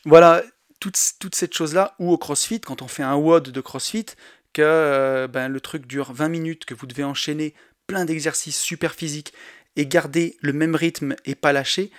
[0.05, 0.43] Voilà,
[0.79, 4.07] toute, cette chose-là, ou au crossfit, quand on fait un WOD de crossfit,
[4.53, 7.55] que euh, ben, le truc dure 20 minutes, que vous devez enchaîner
[7.89, 9.33] plein d'exercices super physiques
[9.75, 11.91] et garder le même rythme et pas lâcher,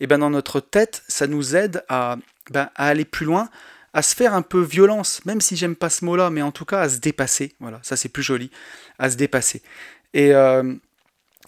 [0.00, 2.16] et ben dans notre tête, ça nous aide à,
[2.50, 3.48] ben, à aller plus loin,
[3.96, 6.66] à se faire un peu violence, même si j'aime pas ce mot-là, mais en tout
[6.66, 7.54] cas à se dépasser.
[7.60, 8.50] Voilà, ça c'est plus joli,
[8.98, 9.62] à se dépasser.
[10.12, 10.74] Et, euh,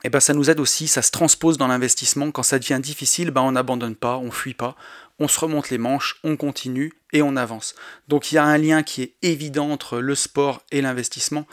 [0.02, 2.30] et ben ça nous aide aussi, ça se transpose dans l'investissement.
[2.30, 4.76] Quand ça devient difficile, ben on n'abandonne pas, on fuit pas,
[5.18, 7.74] on se remonte les manches, on continue et on avance.
[8.08, 11.46] Donc il y a un lien qui est évident entre le sport et l'investissement.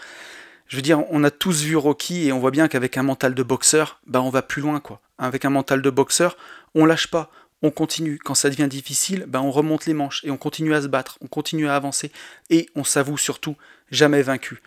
[0.67, 3.35] Je veux dire, on a tous vu Rocky et on voit bien qu'avec un mental
[3.35, 5.01] de boxeur, ben on va plus loin quoi.
[5.17, 6.37] Avec un mental de boxeur,
[6.73, 7.29] on lâche pas,
[7.61, 8.19] on continue.
[8.23, 11.17] Quand ça devient difficile, ben on remonte les manches et on continue à se battre,
[11.21, 12.11] on continue à avancer
[12.49, 13.55] et on s'avoue surtout
[13.91, 14.61] jamais vaincu.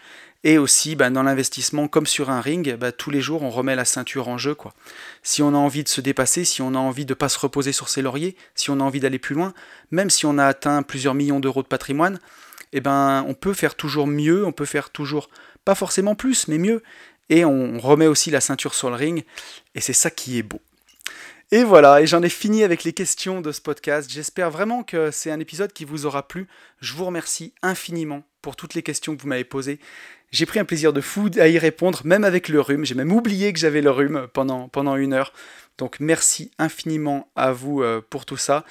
[0.45, 3.75] Et aussi, ben dans l'investissement, comme sur un ring, ben tous les jours, on remet
[3.75, 4.55] la ceinture en jeu.
[4.55, 4.73] Quoi.
[5.23, 7.39] Si on a envie de se dépasser, si on a envie de ne pas se
[7.39, 9.53] reposer sur ses lauriers, si on a envie d'aller plus loin,
[9.91, 12.21] même si on a atteint plusieurs millions d'euros de patrimoine,
[12.73, 15.29] eh ben, on peut faire toujours mieux, on peut faire toujours,
[15.65, 16.83] pas forcément plus, mais mieux.
[17.31, 19.25] Et on remet aussi la ceinture sur le ring,
[19.75, 20.61] et c'est ça qui est beau.
[21.51, 24.11] Et voilà, et j'en ai fini avec les questions de ce podcast.
[24.13, 26.47] J'espère vraiment que c'est un épisode qui vous aura plu.
[26.83, 29.81] Je vous remercie infiniment pour toutes les questions que vous m'avez posées.
[30.31, 32.85] J'ai pris un plaisir de fou à y répondre, même avec le rhume.
[32.85, 35.33] J'ai même oublié que j'avais le rhume pendant, pendant une heure.
[35.79, 38.67] Donc merci infiniment à vous euh, pour tout ça.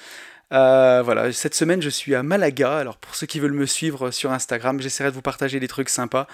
[0.52, 4.12] Euh, voilà, cette semaine je suis à Malaga, alors pour ceux qui veulent me suivre
[4.12, 6.26] sur Instagram, j'essaierai de vous partager des trucs sympas.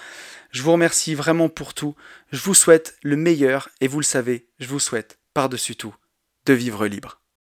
[0.51, 1.95] Je vous remercie vraiment pour tout,
[2.31, 5.95] je vous souhaite le meilleur et vous le savez, je vous souhaite par-dessus tout
[6.45, 7.24] de vivre libre.